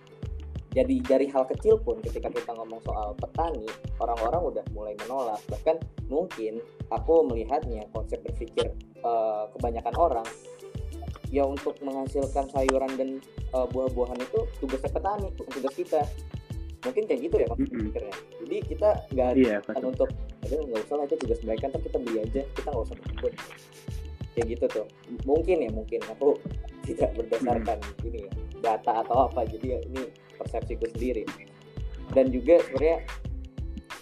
jadi 0.76 1.00
dari 1.00 1.26
hal 1.32 1.48
kecil 1.48 1.80
pun 1.80 2.04
ketika 2.04 2.28
kita 2.28 2.52
ngomong 2.52 2.84
soal 2.84 3.16
petani 3.16 3.64
orang-orang 3.96 4.52
udah 4.52 4.64
mulai 4.76 4.92
menolak. 5.00 5.40
Bahkan 5.48 5.80
mungkin 6.12 6.60
aku 6.92 7.24
melihatnya 7.24 7.88
konsep 7.96 8.20
berpikir 8.20 8.68
eh, 9.00 9.44
kebanyakan 9.56 9.94
orang 9.96 10.28
ya 11.32 11.48
untuk 11.48 11.80
menghasilkan 11.80 12.44
sayuran 12.52 12.92
dan 13.00 13.08
eh, 13.56 13.66
buah-buahan 13.72 14.20
itu 14.20 14.44
tugasnya 14.60 14.92
petani 14.92 15.32
bukan 15.40 15.52
tugas 15.56 15.74
kita. 15.80 16.02
Mungkin 16.84 17.02
kayak 17.08 17.20
gitu 17.24 17.36
ya 17.40 17.46
konsep 17.48 17.66
Mm-mm. 17.72 17.80
berpikirnya 17.80 18.14
jadi 18.44 18.56
kita 18.68 18.90
nggak 19.16 19.28
Iya, 19.32 19.56
kan 19.64 19.74
Mas. 19.80 19.90
untuk 19.96 20.08
aduh 20.44 20.60
nggak 20.60 20.80
usah 20.86 20.96
lah 21.00 21.04
itu 21.08 21.16
tugas 21.24 21.40
mereka 21.42 21.64
ntar 21.72 21.80
kita 21.82 21.98
beli 21.98 22.18
aja 22.22 22.42
kita 22.52 22.68
nggak 22.68 22.84
usah 22.84 22.96
berkebun 23.00 23.32
kayak 24.36 24.46
gitu 24.52 24.64
tuh. 24.68 24.86
Mungkin 25.24 25.56
ya 25.64 25.70
mungkin. 25.72 26.04
Aku 26.12 26.36
tidak 26.86 27.16
berdasarkan 27.16 27.80
ini 28.04 28.28
ya 28.28 28.32
data 28.60 29.00
atau 29.00 29.24
apa. 29.24 29.48
Jadi 29.48 29.66
ya 29.72 29.80
ini 29.88 30.25
persepsiku 30.38 30.87
sendiri. 30.94 31.25
Dan 32.14 32.31
juga 32.31 32.62
sebenarnya 32.62 32.99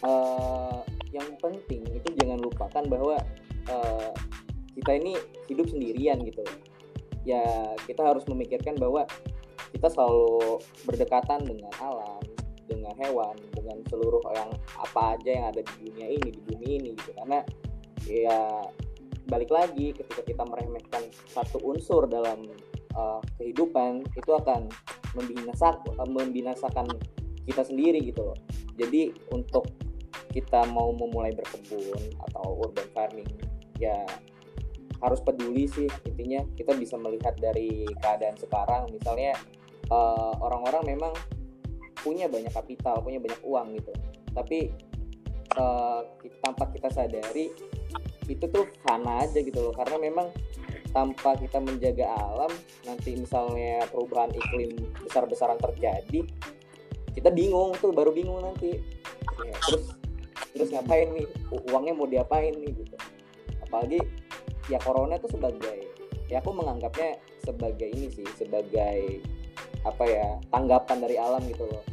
eh, 0.04 0.80
yang 1.14 1.28
penting 1.38 1.86
itu 1.94 2.08
jangan 2.18 2.42
lupakan 2.42 2.84
bahwa 2.90 3.16
uh, 3.70 4.10
kita 4.74 4.98
ini 4.98 5.14
hidup 5.46 5.70
sendirian 5.70 6.18
gitu. 6.26 6.42
Ya 7.22 7.72
kita 7.86 8.02
harus 8.02 8.26
memikirkan 8.26 8.74
bahwa 8.76 9.06
kita 9.70 9.88
selalu 9.88 10.58
berdekatan 10.82 11.46
dengan 11.46 11.70
alam 11.78 12.20
dengan 12.66 12.92
hewan 12.98 13.38
dengan 13.54 13.78
seluruh 13.86 14.20
yang 14.34 14.50
apa 14.74 15.14
aja 15.14 15.30
yang 15.30 15.46
ada 15.54 15.60
di 15.62 15.74
dunia 15.86 16.08
ini 16.18 16.28
di 16.34 16.40
bumi 16.50 16.68
ini 16.82 16.90
gitu. 16.98 17.10
Karena 17.14 17.38
ya 18.04 18.40
balik 19.30 19.54
lagi 19.54 19.94
ketika 19.96 20.20
kita 20.26 20.42
meremehkan 20.44 21.08
satu 21.30 21.62
unsur 21.62 22.10
dalam 22.10 22.44
uh, 22.94 23.20
kehidupan 23.38 24.06
itu 24.14 24.30
akan 24.34 24.70
membinasak 25.14 25.78
membinasakan 26.08 26.86
kita 27.44 27.62
sendiri 27.62 28.00
gitu 28.02 28.32
loh. 28.32 28.38
Jadi 28.74 29.14
untuk 29.30 29.70
kita 30.34 30.66
mau 30.74 30.90
memulai 30.90 31.30
berkebun 31.30 32.18
atau 32.30 32.58
urban 32.58 32.88
farming 32.90 33.30
ya 33.78 34.02
harus 34.98 35.20
peduli 35.22 35.68
sih. 35.70 35.86
Intinya 36.08 36.42
kita 36.58 36.74
bisa 36.74 36.98
melihat 36.98 37.36
dari 37.38 37.86
keadaan 38.02 38.34
sekarang. 38.40 38.90
Misalnya 38.90 39.36
eh, 39.86 40.32
orang-orang 40.42 40.82
uh, 40.82 40.88
memang 40.88 41.14
punya 42.00 42.28
banyak 42.28 42.52
kapital 42.52 43.00
punya 43.04 43.22
banyak 43.22 43.40
uang 43.46 43.78
gitu. 43.78 43.92
Tapi 44.34 44.58
uh, 45.54 46.02
tanpa 46.42 46.66
kita 46.74 46.90
sadari 46.90 47.54
itu 48.26 48.44
tuh 48.48 48.66
fana 48.82 49.22
aja 49.22 49.38
gitu 49.38 49.70
loh. 49.70 49.74
Karena 49.76 50.00
memang 50.00 50.32
tanpa 50.94 51.34
kita 51.34 51.58
menjaga 51.58 52.06
alam 52.06 52.52
nanti 52.86 53.18
misalnya 53.18 53.82
perubahan 53.90 54.30
iklim 54.30 54.78
besar-besaran 55.02 55.58
terjadi 55.58 56.22
kita 57.14 57.30
bingung 57.30 57.72
tuh 57.78 57.94
baru 57.94 58.10
bingung 58.10 58.42
nanti. 58.42 58.82
Ya, 59.46 59.56
terus 59.70 59.94
terus 60.50 60.68
ngapain 60.74 61.14
nih? 61.14 61.26
Uangnya 61.70 61.94
mau 61.94 62.10
diapain 62.10 62.52
nih 62.58 62.74
gitu. 62.74 62.96
Apalagi 63.62 64.02
ya 64.66 64.82
corona 64.82 65.16
tuh 65.22 65.30
sebagai 65.30 65.88
ya 66.26 66.42
aku 66.42 66.50
menganggapnya 66.50 67.20
sebagai 67.46 67.86
ini 67.86 68.10
sih 68.10 68.26
sebagai 68.34 69.22
apa 69.84 70.04
ya 70.08 70.26
tanggapan 70.50 70.98
dari 71.06 71.16
alam 71.16 71.42
gitu 71.46 71.64
loh. 71.70 71.84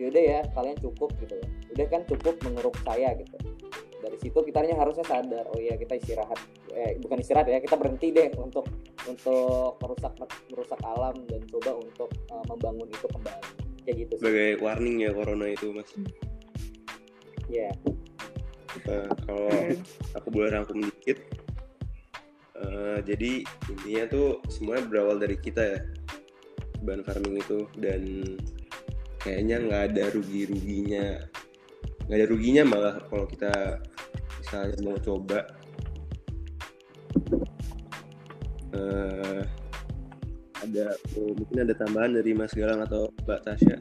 Yaudah 0.00 0.24
ya 0.24 0.40
kalian 0.56 0.80
cukup 0.80 1.12
gitu 1.20 1.36
loh. 1.36 1.50
Udah 1.76 1.86
kan 1.92 2.02
cukup 2.08 2.34
mengeruk 2.40 2.76
saya 2.80 3.12
gitu. 3.20 3.36
Dari 4.02 4.18
situ 4.18 4.38
kita 4.40 4.64
harusnya 4.66 5.04
sadar 5.04 5.46
oh 5.52 5.60
iya 5.60 5.76
kita 5.76 6.00
istirahat 6.00 6.40
eh, 6.72 6.96
bukan 7.00 7.20
istirahat 7.20 7.48
ya 7.48 7.60
kita 7.60 7.76
berhenti 7.76 8.08
deh 8.12 8.32
untuk 8.40 8.68
untuk 9.04 9.76
merusak 9.82 10.12
merusak 10.48 10.80
alam 10.84 11.14
dan 11.28 11.42
coba 11.48 11.70
untuk 11.78 12.08
uh, 12.32 12.44
membangun 12.48 12.88
itu 12.88 13.06
kembali 13.10 13.50
kayak 13.82 13.96
gitu 14.06 14.12
sih. 14.16 14.22
sebagai 14.22 14.50
warning 14.62 14.96
ya 15.02 15.10
corona 15.10 15.46
itu 15.50 15.74
mas 15.74 15.90
ya 17.50 17.68
yeah. 17.68 17.74
uh, 18.88 19.10
kalau 19.26 19.50
aku 20.16 20.28
boleh 20.30 20.48
rangkum 20.54 20.80
dikit 20.80 21.18
uh, 22.56 22.98
jadi 23.02 23.42
intinya 23.68 24.04
tuh 24.08 24.28
semuanya 24.48 24.86
berawal 24.86 25.16
dari 25.18 25.36
kita 25.36 25.62
ya 25.76 25.80
ban 26.82 27.02
farming 27.06 27.38
itu 27.38 27.66
dan 27.78 28.02
kayaknya 29.22 29.56
nggak 29.62 29.82
ada 29.94 30.04
rugi 30.14 30.50
ruginya 30.50 31.22
nggak 32.10 32.18
ada 32.18 32.26
ruginya 32.26 32.62
malah 32.66 32.94
kalau 33.06 33.26
kita 33.30 33.78
misalnya 34.42 34.76
mau 34.82 34.98
coba 34.98 35.61
uh, 38.76 39.42
ada 40.62 40.86
oh, 41.18 41.32
mungkin 41.34 41.56
ada 41.66 41.74
tambahan 41.74 42.12
dari 42.16 42.32
Mas 42.32 42.54
Galang 42.54 42.84
atau 42.86 43.10
Mbak 43.26 43.40
Tasya? 43.44 43.76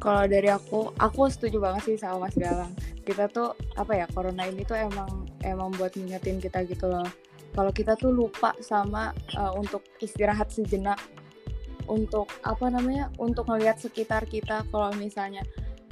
Kalau 0.00 0.24
dari 0.26 0.48
aku 0.48 0.90
aku 0.96 1.28
setuju 1.28 1.60
banget 1.60 1.94
sih 1.94 1.96
sama 2.00 2.26
Mas 2.26 2.36
Galang. 2.38 2.72
Kita 3.04 3.28
tuh 3.28 3.52
apa 3.76 3.92
ya 3.94 4.06
corona 4.10 4.48
ini 4.48 4.64
tuh 4.64 4.76
emang 4.76 5.28
emang 5.44 5.72
buat 5.76 5.94
ngingetin 5.94 6.40
kita 6.40 6.64
gitu 6.66 6.88
loh. 6.88 7.06
Kalau 7.52 7.72
kita 7.72 7.96
tuh 7.96 8.12
lupa 8.12 8.52
sama 8.60 9.12
uh, 9.36 9.52
untuk 9.56 9.84
istirahat 10.00 10.52
sejenak 10.52 11.00
untuk 11.88 12.28
apa 12.44 12.68
namanya 12.68 13.08
untuk 13.16 13.48
ngelihat 13.48 13.80
sekitar 13.80 14.28
kita. 14.28 14.64
Kalau 14.68 14.92
misalnya 14.96 15.44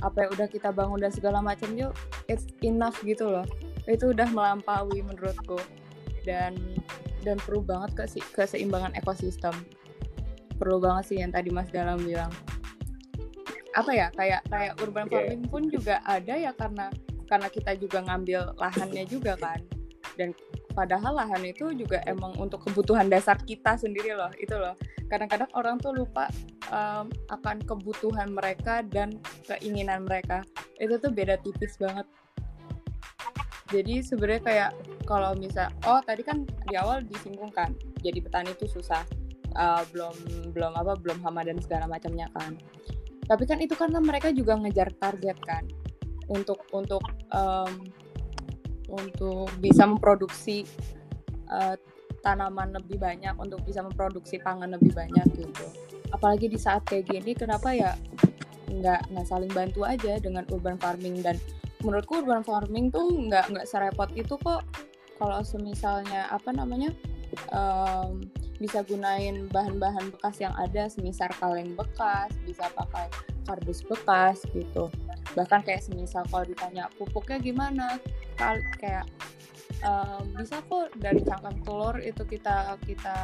apa 0.05 0.29
yang 0.29 0.31
udah 0.37 0.49
kita 0.49 0.68
bangun 0.72 1.01
dan 1.01 1.12
segala 1.12 1.40
macam 1.40 1.72
yuk 1.72 1.92
it's 2.29 2.44
enough 2.61 3.01
gitu 3.01 3.33
loh 3.33 3.46
itu 3.87 4.12
udah 4.12 4.29
melampaui 4.31 5.03
menurutku. 5.03 5.59
Dan 6.27 6.59
dan 7.27 7.42
perlu 7.42 7.62
banget 7.62 7.90
ke 7.99 8.05
keseimbangan 8.35 8.94
ekosistem. 8.94 9.55
Perlu 10.59 10.79
banget 10.79 11.05
sih 11.11 11.18
yang 11.18 11.35
tadi 11.35 11.51
Mas 11.51 11.70
Dalam 11.75 11.99
bilang. 12.03 12.31
Apa 13.75 13.92
ya 13.92 14.09
kayak 14.14 14.46
kayak 14.49 14.79
urban 14.81 15.11
farming 15.11 15.44
pun 15.51 15.68
juga 15.68 16.01
ada 16.07 16.33
ya 16.33 16.55
karena 16.55 16.88
karena 17.27 17.49
kita 17.51 17.75
juga 17.77 18.01
ngambil 18.07 18.55
lahannya 18.57 19.05
juga 19.11 19.35
kan. 19.37 19.59
Dan 20.16 20.33
padahal 20.72 21.18
lahan 21.18 21.44
itu 21.44 21.77
juga 21.77 22.01
emang 22.09 22.33
untuk 22.40 22.64
kebutuhan 22.64 23.11
dasar 23.11 23.37
kita 23.42 23.77
sendiri 23.77 24.16
loh 24.16 24.33
itu 24.40 24.55
loh. 24.57 24.72
Kadang-kadang 25.07 25.51
orang 25.55 25.77
tuh 25.79 25.92
lupa 25.92 26.31
um, 26.72 27.12
akan 27.31 27.61
kebutuhan 27.62 28.33
mereka 28.33 28.81
dan 28.87 29.18
keinginan 29.44 30.09
mereka. 30.09 30.40
Itu 30.81 30.96
tuh 30.96 31.12
beda 31.12 31.37
tipis 31.42 31.77
banget 31.77 32.07
jadi 33.71 34.03
sebenarnya 34.03 34.43
kayak 34.43 34.71
kalau 35.07 35.35
misal 35.35 35.71
oh 35.87 35.99
tadi 36.03 36.23
kan 36.23 36.47
di 36.67 36.75
awal 36.79 37.03
disinggung 37.03 37.51
kan 37.51 37.75
jadi 38.03 38.19
petani 38.23 38.55
itu 38.55 38.67
susah 38.71 39.03
uh, 39.57 39.83
belum 39.91 40.15
belum 40.53 40.73
apa 40.77 40.95
belum 41.01 41.19
hama 41.25 41.43
dan 41.43 41.59
segala 41.59 41.89
macamnya 41.89 42.29
kan. 42.37 42.55
Tapi 43.27 43.43
kan 43.49 43.59
itu 43.59 43.75
karena 43.75 43.99
mereka 43.99 44.31
juga 44.31 44.55
ngejar 44.55 44.95
target 45.03 45.39
kan 45.43 45.65
untuk 46.31 46.63
untuk 46.71 47.03
um, 47.35 47.91
untuk 48.87 49.51
bisa 49.59 49.83
memproduksi 49.83 50.63
uh, 51.51 51.75
tanaman 52.23 52.75
lebih 52.75 53.03
banyak 53.03 53.35
untuk 53.39 53.63
bisa 53.67 53.83
memproduksi 53.83 54.39
pangan 54.39 54.79
lebih 54.79 54.95
banyak 54.95 55.27
gitu. 55.35 55.67
Apalagi 56.15 56.47
di 56.47 56.59
saat 56.59 56.87
kayak 56.87 57.11
gini 57.11 57.35
kenapa 57.35 57.75
ya 57.75 57.99
nggak 58.71 59.11
nggak 59.11 59.27
saling 59.27 59.51
bantu 59.51 59.83
aja 59.87 60.19
dengan 60.23 60.47
urban 60.55 60.79
farming 60.79 61.23
dan 61.23 61.35
menurutku 61.85 62.25
urban 62.25 62.45
farming 62.47 62.89
tuh 62.89 63.09
nggak 63.29 63.53
nggak 63.53 63.67
serepot 63.69 64.11
itu 64.17 64.37
kok. 64.41 64.65
Kalau 65.17 65.41
semisalnya 65.41 66.29
apa 66.29 66.53
namanya 66.53 66.93
um, 67.53 68.21
bisa 68.57 68.81
gunain 68.85 69.49
bahan-bahan 69.53 70.12
bekas 70.12 70.41
yang 70.41 70.53
ada 70.57 70.89
semisal 70.89 71.29
kaleng 71.37 71.77
bekas 71.77 72.33
bisa 72.49 72.69
pakai 72.73 73.09
kardus 73.45 73.85
bekas 73.85 74.45
gitu. 74.53 74.89
Bahkan 75.37 75.65
kayak 75.65 75.85
semisal 75.85 76.25
kalau 76.33 76.45
ditanya 76.49 76.89
pupuknya 76.97 77.37
gimana 77.41 78.01
kali 78.41 78.61
kayak 78.81 79.05
um, 79.85 80.25
bisa 80.37 80.61
kok 80.65 80.93
dari 80.97 81.21
cangkang 81.21 81.61
telur 81.65 81.97
itu 82.01 82.23
kita 82.25 82.77
kita 82.85 83.17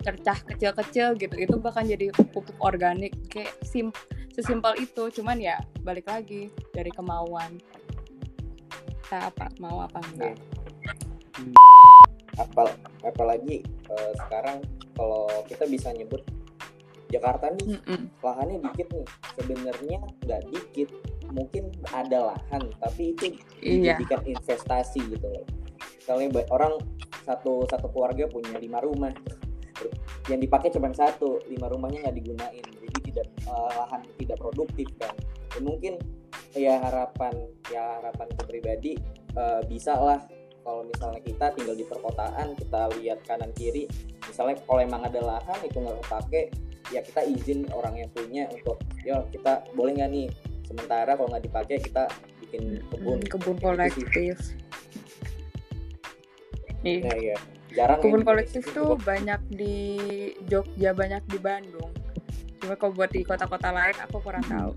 cercah 0.00 0.38
kecil-kecil 0.48 1.16
gitu. 1.20 1.34
Itu 1.36 1.60
bahkan 1.60 1.84
jadi 1.84 2.12
pupuk 2.32 2.56
organik 2.60 3.12
kayak 3.28 3.52
sim 3.64 3.92
sesimpel 4.40 4.72
itu 4.80 5.20
cuman 5.20 5.36
ya 5.36 5.60
balik 5.84 6.08
lagi 6.08 6.48
dari 6.72 6.88
kemauan. 6.88 7.60
Kita 9.04 9.28
apa 9.28 9.52
mau 9.60 9.84
apa 9.84 10.00
enggak. 10.00 10.40
Apal 12.40 12.72
apalagi 13.04 13.60
uh, 13.92 14.12
sekarang 14.24 14.64
kalau 14.96 15.28
kita 15.44 15.68
bisa 15.68 15.92
nyebut 15.92 16.24
Jakarta 17.12 17.52
nih 17.52 17.76
mm 17.76 17.80
-mm. 17.84 18.00
lahannya 18.24 18.58
dikit 18.64 18.88
nih. 18.96 19.06
Sebenarnya 19.36 19.98
nggak 20.24 20.42
dikit 20.48 20.88
mungkin 21.30 21.68
ada 21.92 22.34
lahan 22.34 22.62
tapi 22.80 23.12
itu 23.12 23.36
iya. 23.60 23.92
dijadikan 24.00 24.24
investasi 24.24 25.04
gitu 25.04 25.28
loh. 25.28 25.44
Misalnya 26.00 26.48
orang 26.48 26.80
satu 27.28 27.68
satu 27.68 27.92
keluarga 27.92 28.24
punya 28.24 28.56
lima 28.56 28.80
rumah. 28.80 29.12
Yang 30.32 30.40
dipakai 30.48 30.72
cuma 30.72 30.88
satu 30.96 31.44
lima 31.44 31.68
rumahnya 31.68 32.08
nggak 32.08 32.16
digunain 32.16 32.79
tidak 33.10 33.26
uh, 33.50 33.70
lahan 33.84 34.00
tidak 34.16 34.38
produktif 34.38 34.88
kan. 34.96 35.12
Dan 35.50 35.62
mungkin 35.66 35.94
ya 36.54 36.78
harapan 36.82 37.34
ya 37.70 38.00
harapan 38.02 38.26
pribadi 38.46 38.98
uh, 39.38 39.62
bisa 39.66 39.94
lah 39.94 40.18
kalau 40.60 40.82
misalnya 40.86 41.20
kita 41.22 41.46
tinggal 41.54 41.76
di 41.78 41.86
perkotaan 41.86 42.58
kita 42.58 42.90
lihat 42.98 43.22
kanan 43.22 43.50
kiri 43.54 43.86
misalnya 44.26 44.58
kalau 44.66 44.82
emang 44.82 45.02
ada 45.06 45.22
lahan 45.22 45.58
itu 45.62 45.78
nggak 45.78 45.98
kepake 46.04 46.42
ya 46.90 47.00
kita 47.06 47.22
izin 47.22 47.70
orang 47.70 48.02
yang 48.02 48.10
punya 48.10 48.44
untuk 48.50 48.82
yo 49.06 49.22
kita 49.30 49.64
boleh 49.72 49.92
nggak 49.96 50.10
nih? 50.10 50.28
Sementara 50.66 51.18
kalau 51.18 51.28
nggak 51.30 51.44
dipakai 51.50 51.76
kita 51.82 52.06
bikin 52.42 52.78
kebun. 52.90 53.18
hmm, 53.18 53.30
kebun 53.30 53.56
kolektif. 53.58 54.36
Nih. 56.80 57.04
Nah, 57.04 57.16
iya. 57.18 57.36
jarang 57.74 58.02
kebun 58.02 58.22
kolektif 58.26 58.62
tuh 58.74 58.98
banyak 58.98 59.40
di 59.54 59.76
Jogja 60.50 60.90
banyak 60.90 61.22
di 61.30 61.38
Bandung 61.38 61.90
cuma 62.60 62.76
kalau 62.76 62.92
buat 62.92 63.10
di 63.10 63.24
kota-kota 63.24 63.72
lain 63.72 63.96
aku 64.04 64.16
kurang 64.20 64.44
tahu 64.46 64.72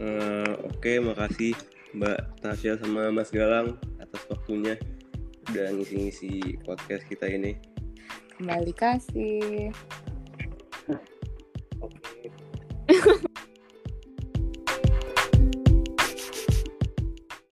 Uh, 0.00 0.56
Oke, 0.64 0.96
okay, 0.96 0.96
makasih 0.96 1.52
Mbak 1.92 2.40
Tasya 2.40 2.80
sama 2.80 3.12
Mas 3.12 3.28
Galang 3.28 3.76
atas 4.00 4.24
waktunya 4.32 4.80
udah 5.52 5.76
ngisi-ngisi 5.76 6.56
podcast 6.64 7.04
kita 7.04 7.28
ini. 7.28 7.60
Kembali 8.40 8.72
kasih. 8.72 9.68